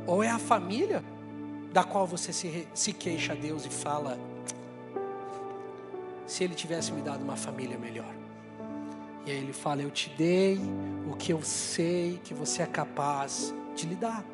[0.07, 1.03] Ou é a família
[1.72, 4.17] da qual você se, se queixa a Deus e fala:
[6.26, 8.13] se Ele tivesse me dado uma família melhor.
[9.26, 10.59] E aí ele fala: Eu te dei
[11.11, 14.26] o que eu sei que você é capaz de lhe dar.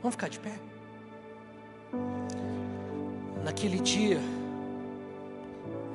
[0.00, 0.58] Vamos ficar de pé?
[3.44, 4.20] Naquele dia,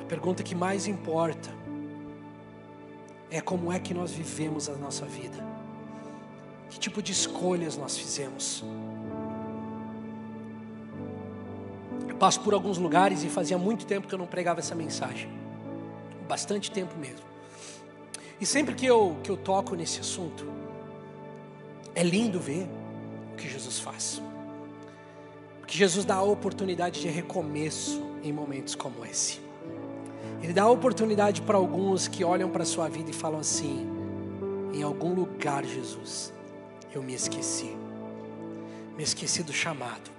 [0.01, 1.49] a pergunta que mais importa
[3.29, 5.43] é como é que nós vivemos a nossa vida.
[6.69, 8.63] Que tipo de escolhas nós fizemos?
[12.18, 15.30] Passo por alguns lugares e fazia muito tempo que eu não pregava essa mensagem.
[16.28, 17.26] Bastante tempo mesmo.
[18.39, 20.45] E sempre que eu, que eu toco nesse assunto,
[21.95, 22.68] é lindo ver
[23.34, 24.22] o que Jesus faz.
[25.59, 29.41] Porque Jesus dá a oportunidade de recomeço em momentos como esse.
[30.41, 33.88] Ele dá a oportunidade para alguns que olham para a sua vida e falam assim:
[34.74, 36.32] em algum lugar, Jesus,
[36.93, 37.76] eu me esqueci.
[38.95, 40.16] Me esqueci do chamado.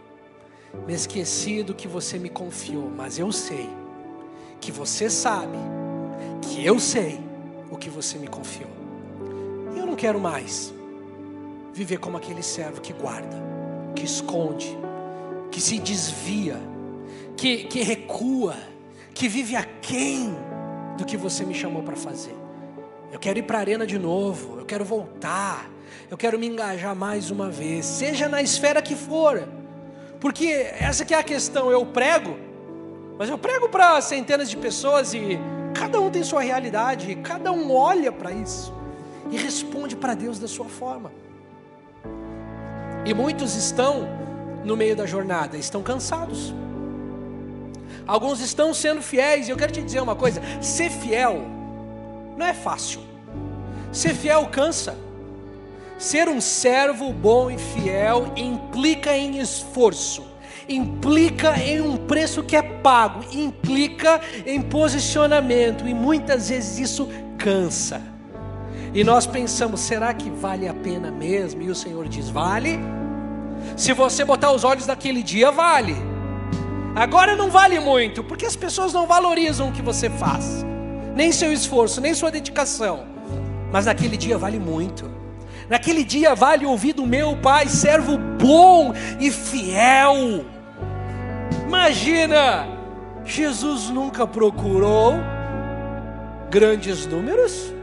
[0.86, 3.68] Me esqueci do que você me confiou, mas eu sei
[4.60, 5.56] que você sabe
[6.42, 7.20] que eu sei
[7.70, 8.70] o que você me confiou.
[9.74, 10.72] E eu não quero mais
[11.72, 13.36] viver como aquele servo que guarda,
[13.94, 14.76] que esconde,
[15.50, 16.56] que se desvia,
[17.36, 18.56] que, que recua,
[19.14, 20.34] que vive aquém
[20.96, 22.34] do que você me chamou para fazer.
[23.10, 25.70] Eu quero ir para a arena de novo, eu quero voltar,
[26.10, 29.48] eu quero me engajar mais uma vez, seja na esfera que for,
[30.20, 30.46] porque
[30.78, 31.70] essa que é a questão.
[31.70, 32.36] Eu prego,
[33.18, 35.38] mas eu prego para centenas de pessoas e
[35.74, 38.72] cada um tem sua realidade, cada um olha para isso
[39.30, 41.12] e responde para Deus da sua forma.
[43.04, 44.08] E muitos estão
[44.64, 46.52] no meio da jornada, estão cansados.
[48.06, 51.42] Alguns estão sendo fiéis, e eu quero te dizer uma coisa: ser fiel
[52.36, 53.00] não é fácil.
[53.92, 54.96] Ser fiel cansa.
[55.98, 60.24] Ser um servo bom e fiel implica em esforço,
[60.68, 68.00] implica em um preço que é pago, implica em posicionamento e muitas vezes isso cansa.
[68.94, 71.62] E nós pensamos, será que vale a pena mesmo?
[71.62, 72.78] E o Senhor diz: vale.
[73.76, 75.96] Se você botar os olhos naquele dia, vale.
[76.94, 80.64] Agora não vale muito, porque as pessoas não valorizam o que você faz,
[81.16, 83.04] nem seu esforço, nem sua dedicação.
[83.72, 85.17] Mas naquele dia vale muito.
[85.68, 90.44] Naquele dia vale ouvir do meu Pai, servo bom e fiel.
[91.66, 92.66] Imagina,
[93.24, 95.14] Jesus nunca procurou
[96.50, 97.74] grandes números.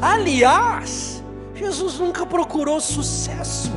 [0.00, 1.22] Aliás,
[1.54, 3.70] Jesus nunca procurou sucesso.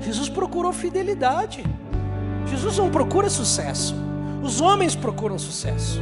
[0.00, 1.64] Jesus procurou fidelidade.
[2.46, 3.94] Jesus não procura sucesso.
[4.42, 6.00] Os homens procuram sucesso.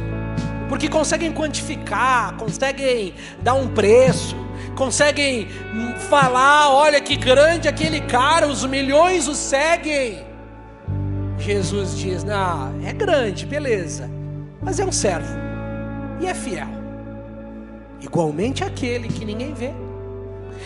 [0.69, 4.35] Porque conseguem quantificar, conseguem dar um preço,
[4.77, 5.47] conseguem
[6.09, 10.25] falar: olha que grande aquele cara, os milhões o seguem.
[11.39, 14.09] Jesus diz: não, é grande, beleza,
[14.61, 15.35] mas é um servo
[16.21, 16.67] e é fiel.
[17.99, 19.71] igualmente aquele que ninguém vê,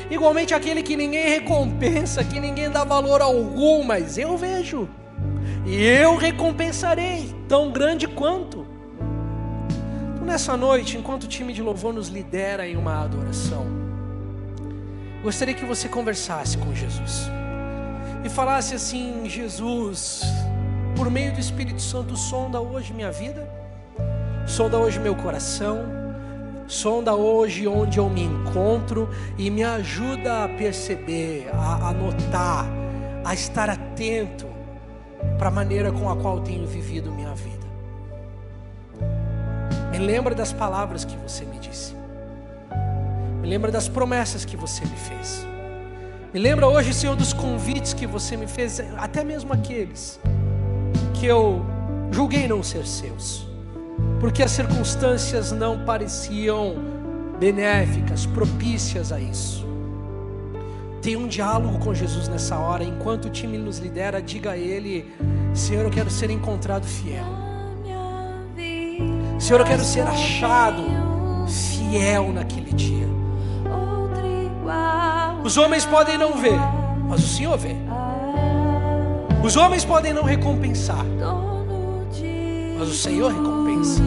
[0.10, 4.88] igualmente aquele que ninguém recompensa, que ninguém dá valor algum, mas eu vejo,
[5.66, 8.68] e eu recompensarei, tão grande quanto.
[10.14, 13.81] Então, nessa noite, enquanto o time de louvor nos lidera em uma adoração,
[15.22, 17.30] gostaria que você conversasse com Jesus
[18.24, 20.24] e falasse assim: Jesus,
[20.96, 23.48] por meio do Espírito Santo, sonda hoje minha vida,
[24.46, 25.84] sonda hoje meu coração,
[26.68, 32.66] sonda hoje onde eu me encontro e me ajuda a perceber, a, a notar,
[33.24, 34.48] a estar atento
[35.38, 37.62] para a maneira com a qual tenho vivido minha vida.
[39.92, 42.01] Me lembra das palavras que você me disse.
[43.42, 45.46] Me lembra das promessas que você me fez.
[46.34, 50.20] Me lembra hoje, Senhor, dos convites que você me fez, até mesmo aqueles
[51.14, 51.66] que eu
[52.12, 53.48] julguei não ser seus,
[54.20, 56.76] porque as circunstâncias não pareciam
[57.40, 59.66] benéficas, propícias a isso.
[61.02, 65.12] Tenha um diálogo com Jesus nessa hora, enquanto o time nos lidera, diga a Ele:
[65.54, 67.26] Senhor, eu quero ser encontrado fiel.
[69.40, 70.84] Senhor, eu quero ser achado
[71.48, 73.21] fiel naquele dia.
[75.44, 76.60] Os homens podem não ver,
[77.08, 77.76] mas o Senhor vê.
[79.44, 81.06] Os homens podem não recompensar,
[82.78, 84.02] mas o Senhor recompensa.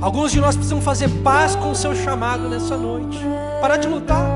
[0.00, 3.20] Alguns de nós precisam fazer paz com o seu chamado nessa noite.
[3.60, 4.26] Parar de lutar.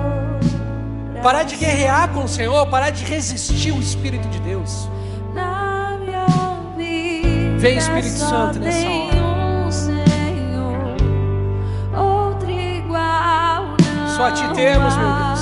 [1.20, 2.64] Parar de guerrear com o Senhor.
[2.68, 4.88] Parar de resistir o Espírito de Deus.
[7.58, 9.15] Vem Espírito Santo nessa hora.
[14.16, 15.35] Só ti temos, meu Deus.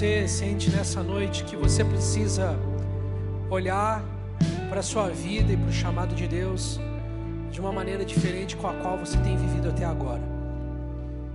[0.00, 2.58] Você sente nessa noite que você precisa
[3.50, 4.02] olhar
[4.70, 6.80] para a sua vida e para o chamado de Deus
[7.50, 10.22] de uma maneira diferente com a qual você tem vivido até agora.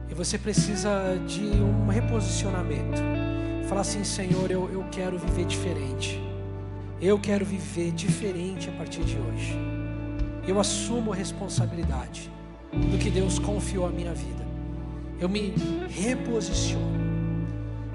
[0.09, 3.03] E você precisa de um reposicionamento.
[3.69, 6.19] Falar assim, Senhor, eu, eu quero viver diferente.
[6.99, 9.55] Eu quero viver diferente a partir de hoje.
[10.47, 12.31] Eu assumo a responsabilidade
[12.73, 14.43] do que Deus confiou à minha vida.
[15.19, 15.53] Eu me
[15.87, 17.04] reposiciono.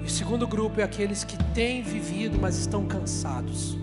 [0.01, 3.77] E o segundo grupo é aqueles que têm vivido, mas estão cansados.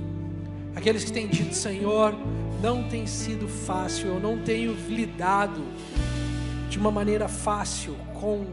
[0.74, 2.14] Aqueles que têm dito, Senhor,
[2.62, 5.62] não tem sido fácil, eu não tenho lidado
[6.68, 8.46] de uma maneira fácil com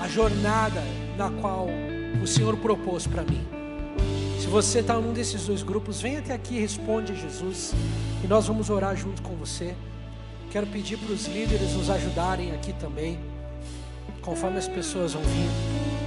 [0.00, 0.82] a jornada
[1.16, 1.66] na qual
[2.22, 3.46] o Senhor propôs para mim.
[4.38, 7.74] Se você está num desses dois grupos, vem até aqui e responde a Jesus,
[8.22, 9.74] e nós vamos orar junto com você.
[10.50, 13.18] Quero pedir para os líderes nos ajudarem aqui também,
[14.22, 15.97] conforme as pessoas vão vir.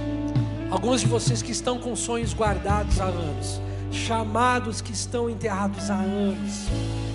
[0.72, 3.60] Alguns de vocês que estão com sonhos guardados há anos,
[3.90, 6.64] chamados que estão enterrados há anos.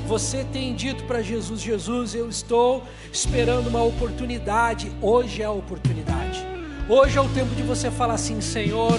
[0.06, 4.92] Você tem dito para Jesus: Jesus, eu estou esperando uma oportunidade.
[5.02, 6.46] Hoje é a oportunidade.
[6.88, 8.96] Hoje é o tempo de você falar assim: Senhor,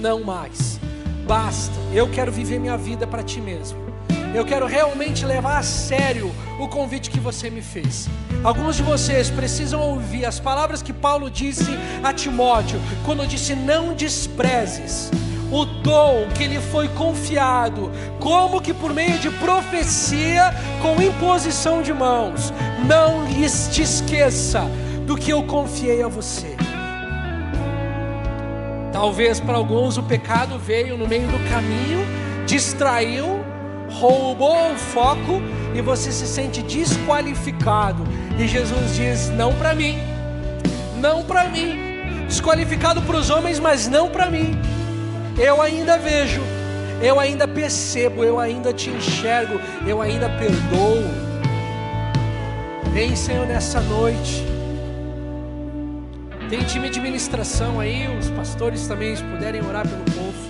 [0.00, 0.80] não mais.
[1.26, 1.74] Basta.
[1.92, 3.87] Eu quero viver minha vida para Ti mesmo.
[4.34, 8.08] Eu quero realmente levar a sério o convite que você me fez.
[8.44, 11.70] Alguns de vocês precisam ouvir as palavras que Paulo disse
[12.02, 15.10] a Timóteo, quando disse: Não desprezes
[15.50, 21.92] o dom que lhe foi confiado, como que por meio de profecia com imposição de
[21.92, 22.52] mãos.
[22.86, 24.62] Não lhes te esqueça
[25.06, 26.54] do que eu confiei a você.
[28.92, 32.04] Talvez para alguns o pecado veio no meio do caminho,
[32.46, 33.44] distraiu,
[33.90, 35.42] roubou o foco
[35.74, 38.04] e você se sente desqualificado.
[38.38, 39.98] E Jesus diz: Não para mim,
[40.96, 41.86] não para mim.
[42.26, 44.58] Desqualificado para os homens, mas não para mim
[45.38, 46.42] eu ainda vejo,
[47.00, 51.04] eu ainda percebo, eu ainda te enxergo, eu ainda perdoo.
[52.92, 54.44] Vem, Senhor, nessa noite.
[56.50, 60.47] Tem time de ministração aí, os pastores também, se puderem orar pelo povo.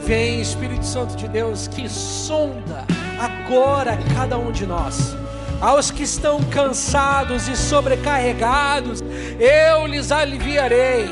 [0.00, 2.84] Vem, Espírito Santo de Deus, que sonda
[3.18, 5.16] agora cada um de nós.
[5.60, 9.02] Aos que estão cansados e sobrecarregados,
[9.38, 11.08] eu lhes aliviarei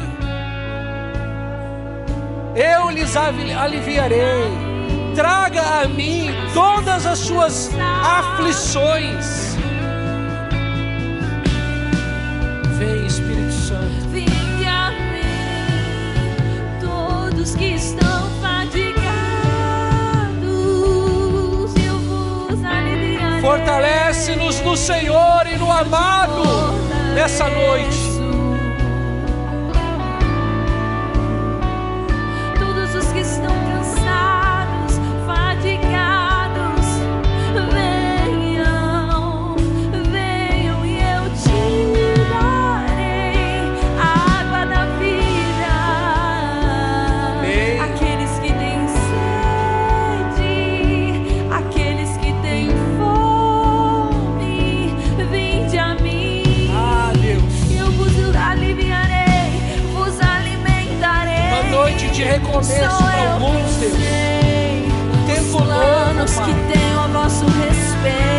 [2.57, 4.51] eu lhes aliviarei.
[5.15, 7.71] Traga a mim todas as suas
[8.03, 9.57] aflições.
[12.79, 14.09] Vem, Espírito Santo.
[14.11, 18.26] Vinde a mim, todos que estão
[23.47, 26.43] Fortalece-nos no Senhor e no amado
[27.15, 28.06] nessa noite.
[62.39, 63.95] Recomeço para alguns, Deus.
[63.95, 68.36] Um tempo novo, que tenho a vosso respeito.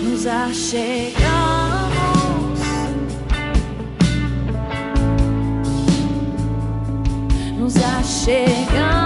[0.02, 1.00] Nos achegamos.
[7.58, 8.99] Nos achegamos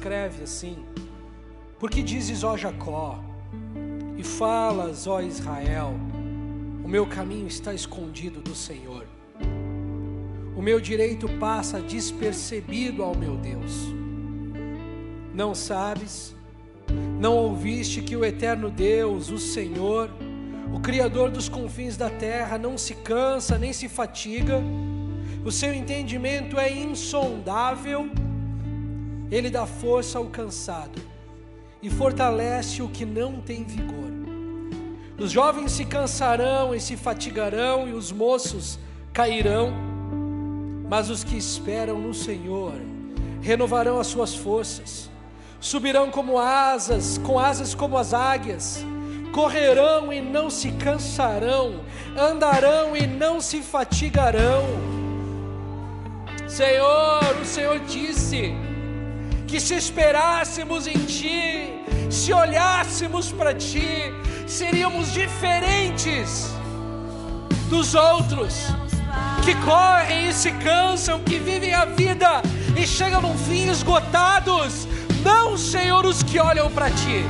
[0.00, 0.78] escreve assim:
[1.78, 3.22] Porque dizes, ó Jacó,
[4.16, 5.92] e falas, ó Israel,
[6.82, 9.06] o meu caminho está escondido do Senhor,
[10.56, 13.88] o meu direito passa despercebido ao meu Deus.
[15.34, 16.34] Não sabes,
[17.20, 20.10] não ouviste que o eterno Deus, o Senhor,
[20.72, 24.62] o Criador dos confins da terra, não se cansa nem se fatiga,
[25.44, 28.10] o seu entendimento é insondável,
[29.30, 31.00] ele dá força ao cansado
[31.82, 34.10] e fortalece o que não tem vigor.
[35.18, 38.78] Os jovens se cansarão e se fatigarão, e os moços
[39.12, 39.72] cairão,
[40.88, 42.72] mas os que esperam no Senhor
[43.42, 45.10] renovarão as suas forças,
[45.60, 48.84] subirão como asas, com asas como as águias,
[49.32, 51.80] correrão e não se cansarão,
[52.18, 54.64] andarão e não se fatigarão.
[56.48, 58.54] Senhor, o Senhor disse
[59.50, 61.72] que se esperássemos em Ti,
[62.08, 64.14] se olhássemos para Ti,
[64.46, 66.54] seríamos diferentes
[67.68, 68.68] dos outros
[69.44, 72.42] que correm e se cansam, que vivem a vida
[72.80, 74.86] e chegam no fim esgotados.
[75.24, 77.24] Não, Senhor, os que olham para Ti.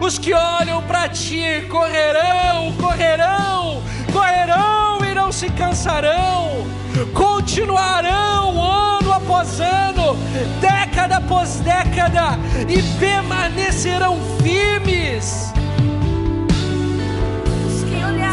[0.00, 3.82] Os que olham para Ti correrão, correrão,
[4.12, 6.66] correrão e não se cansarão,
[7.14, 10.16] continuarão ano após ano,
[10.60, 12.38] década após década
[12.68, 15.52] e permanecerão firmes.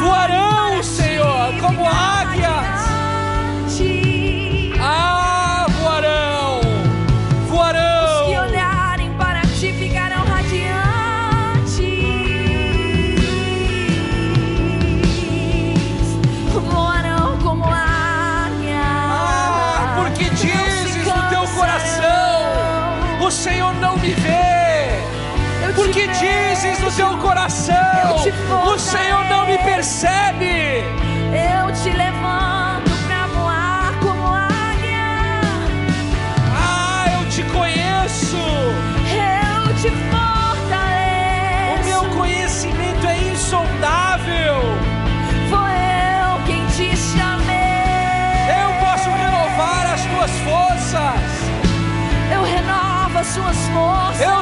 [0.01, 2.89] Voarão, Senhor, como águias.
[26.99, 27.75] Teu coração,
[28.73, 30.83] o Senhor não me percebe.
[31.31, 35.39] Eu te levanto pra voar como águia.
[36.53, 38.35] Ah, eu te conheço.
[38.35, 41.85] Eu te O fortaleço.
[41.85, 44.55] meu conhecimento é insondável.
[45.49, 45.71] Foi
[46.19, 47.55] eu quem te chamei.
[48.61, 51.31] Eu posso renovar as tuas forças.
[52.33, 54.21] Eu renovo as suas forças.
[54.21, 54.38] Eu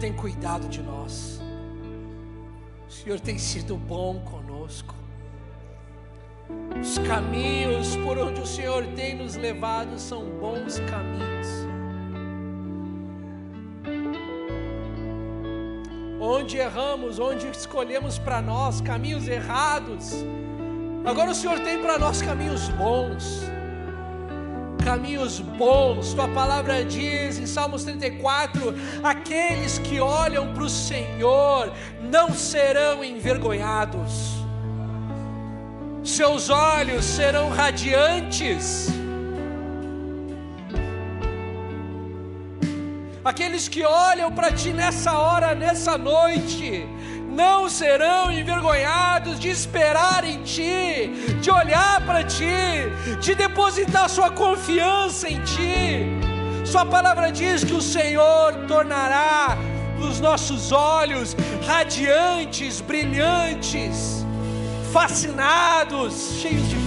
[0.00, 1.40] tem cuidado de nós.
[2.88, 4.94] O Senhor tem sido bom conosco.
[6.80, 11.48] Os caminhos por onde o Senhor tem nos levado são bons caminhos.
[16.18, 20.14] Onde erramos, onde escolhemos para nós caminhos errados,
[21.04, 23.42] agora o Senhor tem para nós caminhos bons
[24.90, 26.14] caminhos bons.
[26.14, 31.72] Tua palavra diz em Salmos 34: aqueles que olham para o Senhor
[32.02, 34.12] não serão envergonhados,
[36.02, 38.88] seus olhos serão radiantes.
[43.22, 46.84] Aqueles que olham para ti nessa hora, nessa noite,
[47.40, 51.10] não serão envergonhados de esperar em Ti,
[51.40, 52.58] de olhar para Ti,
[53.18, 55.86] de depositar sua confiança em Ti.
[56.70, 59.56] Sua palavra diz que o Senhor tornará
[60.06, 61.34] os nossos olhos
[61.66, 64.24] radiantes, brilhantes,
[64.92, 66.79] fascinados, cheios de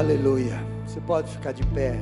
[0.00, 0.58] Aleluia.
[0.86, 1.94] Você pode ficar de pé.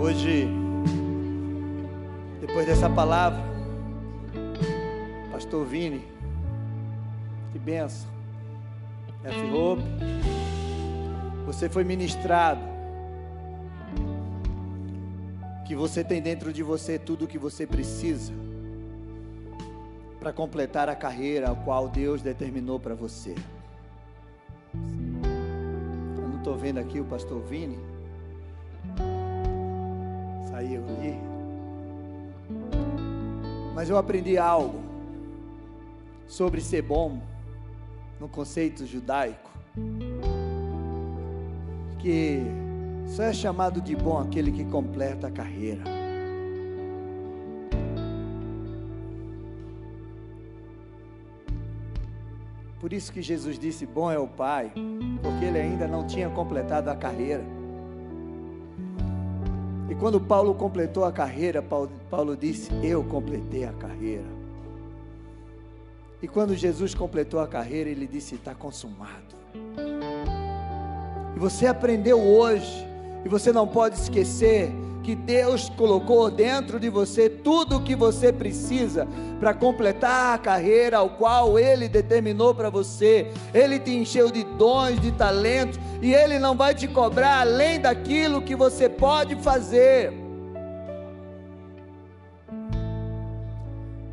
[0.00, 0.48] Hoje,
[2.40, 3.38] depois dessa palavra,
[5.30, 6.02] Pastor Vini,
[7.52, 8.08] que benção.
[9.22, 9.52] F.
[9.52, 9.82] Hope,
[11.44, 12.62] você foi ministrado.
[15.66, 18.32] Que você tem dentro de você tudo o que você precisa
[20.24, 23.34] para completar a carreira a qual Deus determinou para você.
[26.16, 27.78] Eu não estou vendo aqui o pastor Vini.
[30.48, 31.20] Saiu ali.
[33.74, 34.80] Mas eu aprendi algo
[36.26, 37.20] sobre ser bom
[38.18, 39.50] no conceito judaico.
[41.98, 42.40] Que
[43.08, 45.93] só é chamado de bom aquele que completa a carreira.
[52.84, 54.70] Por isso que Jesus disse: Bom é o Pai,
[55.22, 57.42] porque ele ainda não tinha completado a carreira.
[59.88, 64.26] E quando Paulo completou a carreira, Paulo, disse: Eu completei a carreira.
[66.20, 69.34] E quando Jesus completou a carreira, ele disse: Está consumado.
[71.34, 72.86] E você aprendeu hoje,
[73.24, 74.70] e você não pode esquecer
[75.04, 79.06] que Deus colocou dentro de você tudo o que você precisa
[79.38, 83.30] para completar a carreira ao qual Ele determinou para você.
[83.52, 88.40] Ele te encheu de dons, de talentos, e Ele não vai te cobrar além daquilo
[88.40, 90.12] que você pode fazer.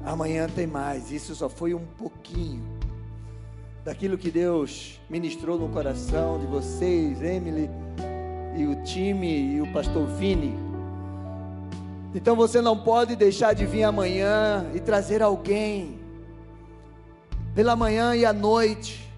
[0.03, 2.63] Amanhã tem mais, isso só foi um pouquinho
[3.85, 7.69] daquilo que Deus ministrou no coração de vocês, Emily
[8.57, 10.70] e o time e o pastor Vini.
[12.14, 16.00] Então você não pode deixar de vir amanhã e trazer alguém
[17.56, 19.10] pela manhã e à noite,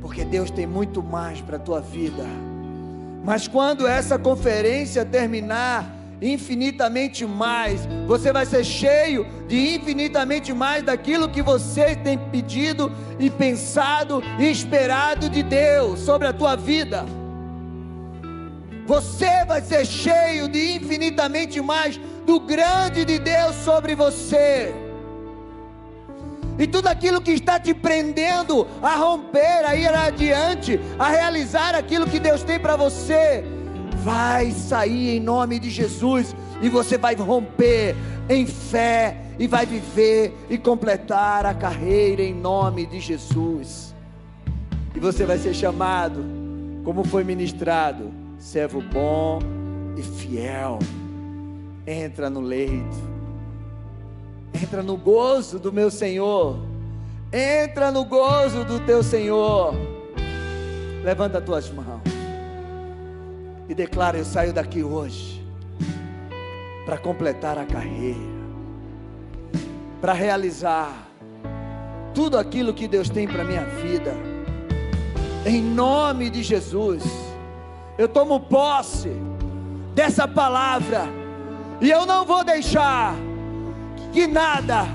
[0.00, 2.24] porque Deus tem muito mais para a tua vida.
[3.22, 11.28] Mas quando essa conferência terminar, infinitamente mais, você vai ser cheio de infinitamente mais daquilo
[11.28, 17.04] que você tem pedido e pensado e esperado de Deus sobre a tua vida.
[18.86, 24.74] Você vai ser cheio de infinitamente mais do grande de Deus sobre você.
[26.58, 32.06] E tudo aquilo que está te prendendo a romper, a ir adiante, a realizar aquilo
[32.06, 33.42] que Deus tem para você,
[34.02, 37.96] vai sair em nome de Jesus e você vai romper
[38.28, 43.94] em fé e vai viver e completar a carreira em nome de Jesus.
[44.94, 46.22] E você vai ser chamado,
[46.84, 49.38] como foi ministrado, servo bom
[49.96, 50.80] e fiel.
[51.86, 53.10] Entra no leito
[54.54, 56.58] Entra no gozo do meu Senhor.
[57.32, 59.74] Entra no gozo do teu Senhor.
[61.04, 62.02] Levanta as tuas mãos.
[63.68, 65.40] E declara: Eu saio daqui hoje
[66.84, 68.18] para completar a carreira,
[70.00, 71.08] para realizar
[72.12, 74.12] tudo aquilo que Deus tem para minha vida.
[75.46, 77.02] Em nome de Jesus,
[78.00, 79.10] eu tomo posse
[79.94, 81.06] dessa palavra
[81.82, 83.14] e eu não vou deixar
[84.10, 84.86] que nada,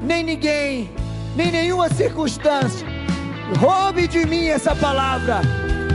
[0.00, 0.88] nem ninguém,
[1.34, 2.86] nem nenhuma circunstância
[3.58, 5.40] roube de mim essa palavra.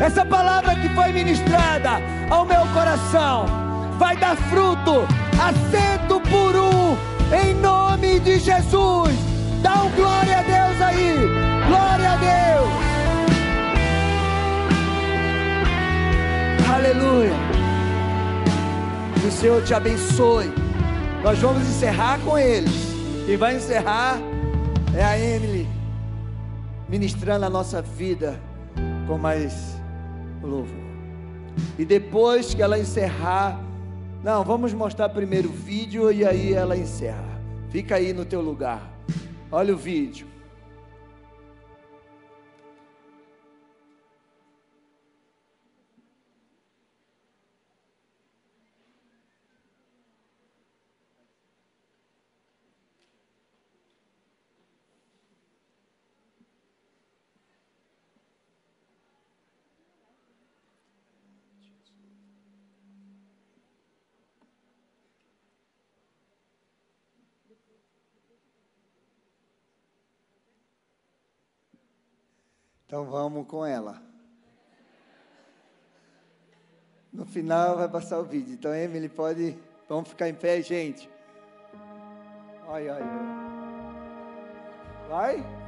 [0.01, 1.91] Essa palavra que foi ministrada
[2.29, 3.45] ao meu coração
[3.97, 5.07] vai dar fruto,
[5.41, 6.97] acento por um,
[7.41, 9.13] em nome de Jesus.
[9.61, 11.15] Dá um glória a Deus aí,
[11.69, 12.78] glória a Deus.
[16.79, 17.33] Aleluia.
[19.19, 20.45] Que o Senhor te abençoe.
[21.21, 22.71] Nós vamos encerrar com eles.
[23.25, 24.17] Quem vai encerrar
[24.95, 25.67] é a Emily,
[26.87, 28.39] ministrando a nossa vida
[29.05, 29.77] com mais
[30.41, 30.73] louvor.
[31.77, 33.59] E depois que ela encerrar,
[34.23, 37.41] não, vamos mostrar primeiro o vídeo e aí ela encerra.
[37.69, 38.89] Fica aí no teu lugar.
[39.51, 40.28] Olha o vídeo.
[72.89, 74.01] Então vamos com ela.
[77.13, 78.55] No final vai passar o vídeo.
[78.55, 79.55] Então, Emily, pode.
[79.87, 81.07] Vamos ficar em pé, gente.
[82.67, 83.29] Ai, ai, ai.
[85.07, 85.58] Vai?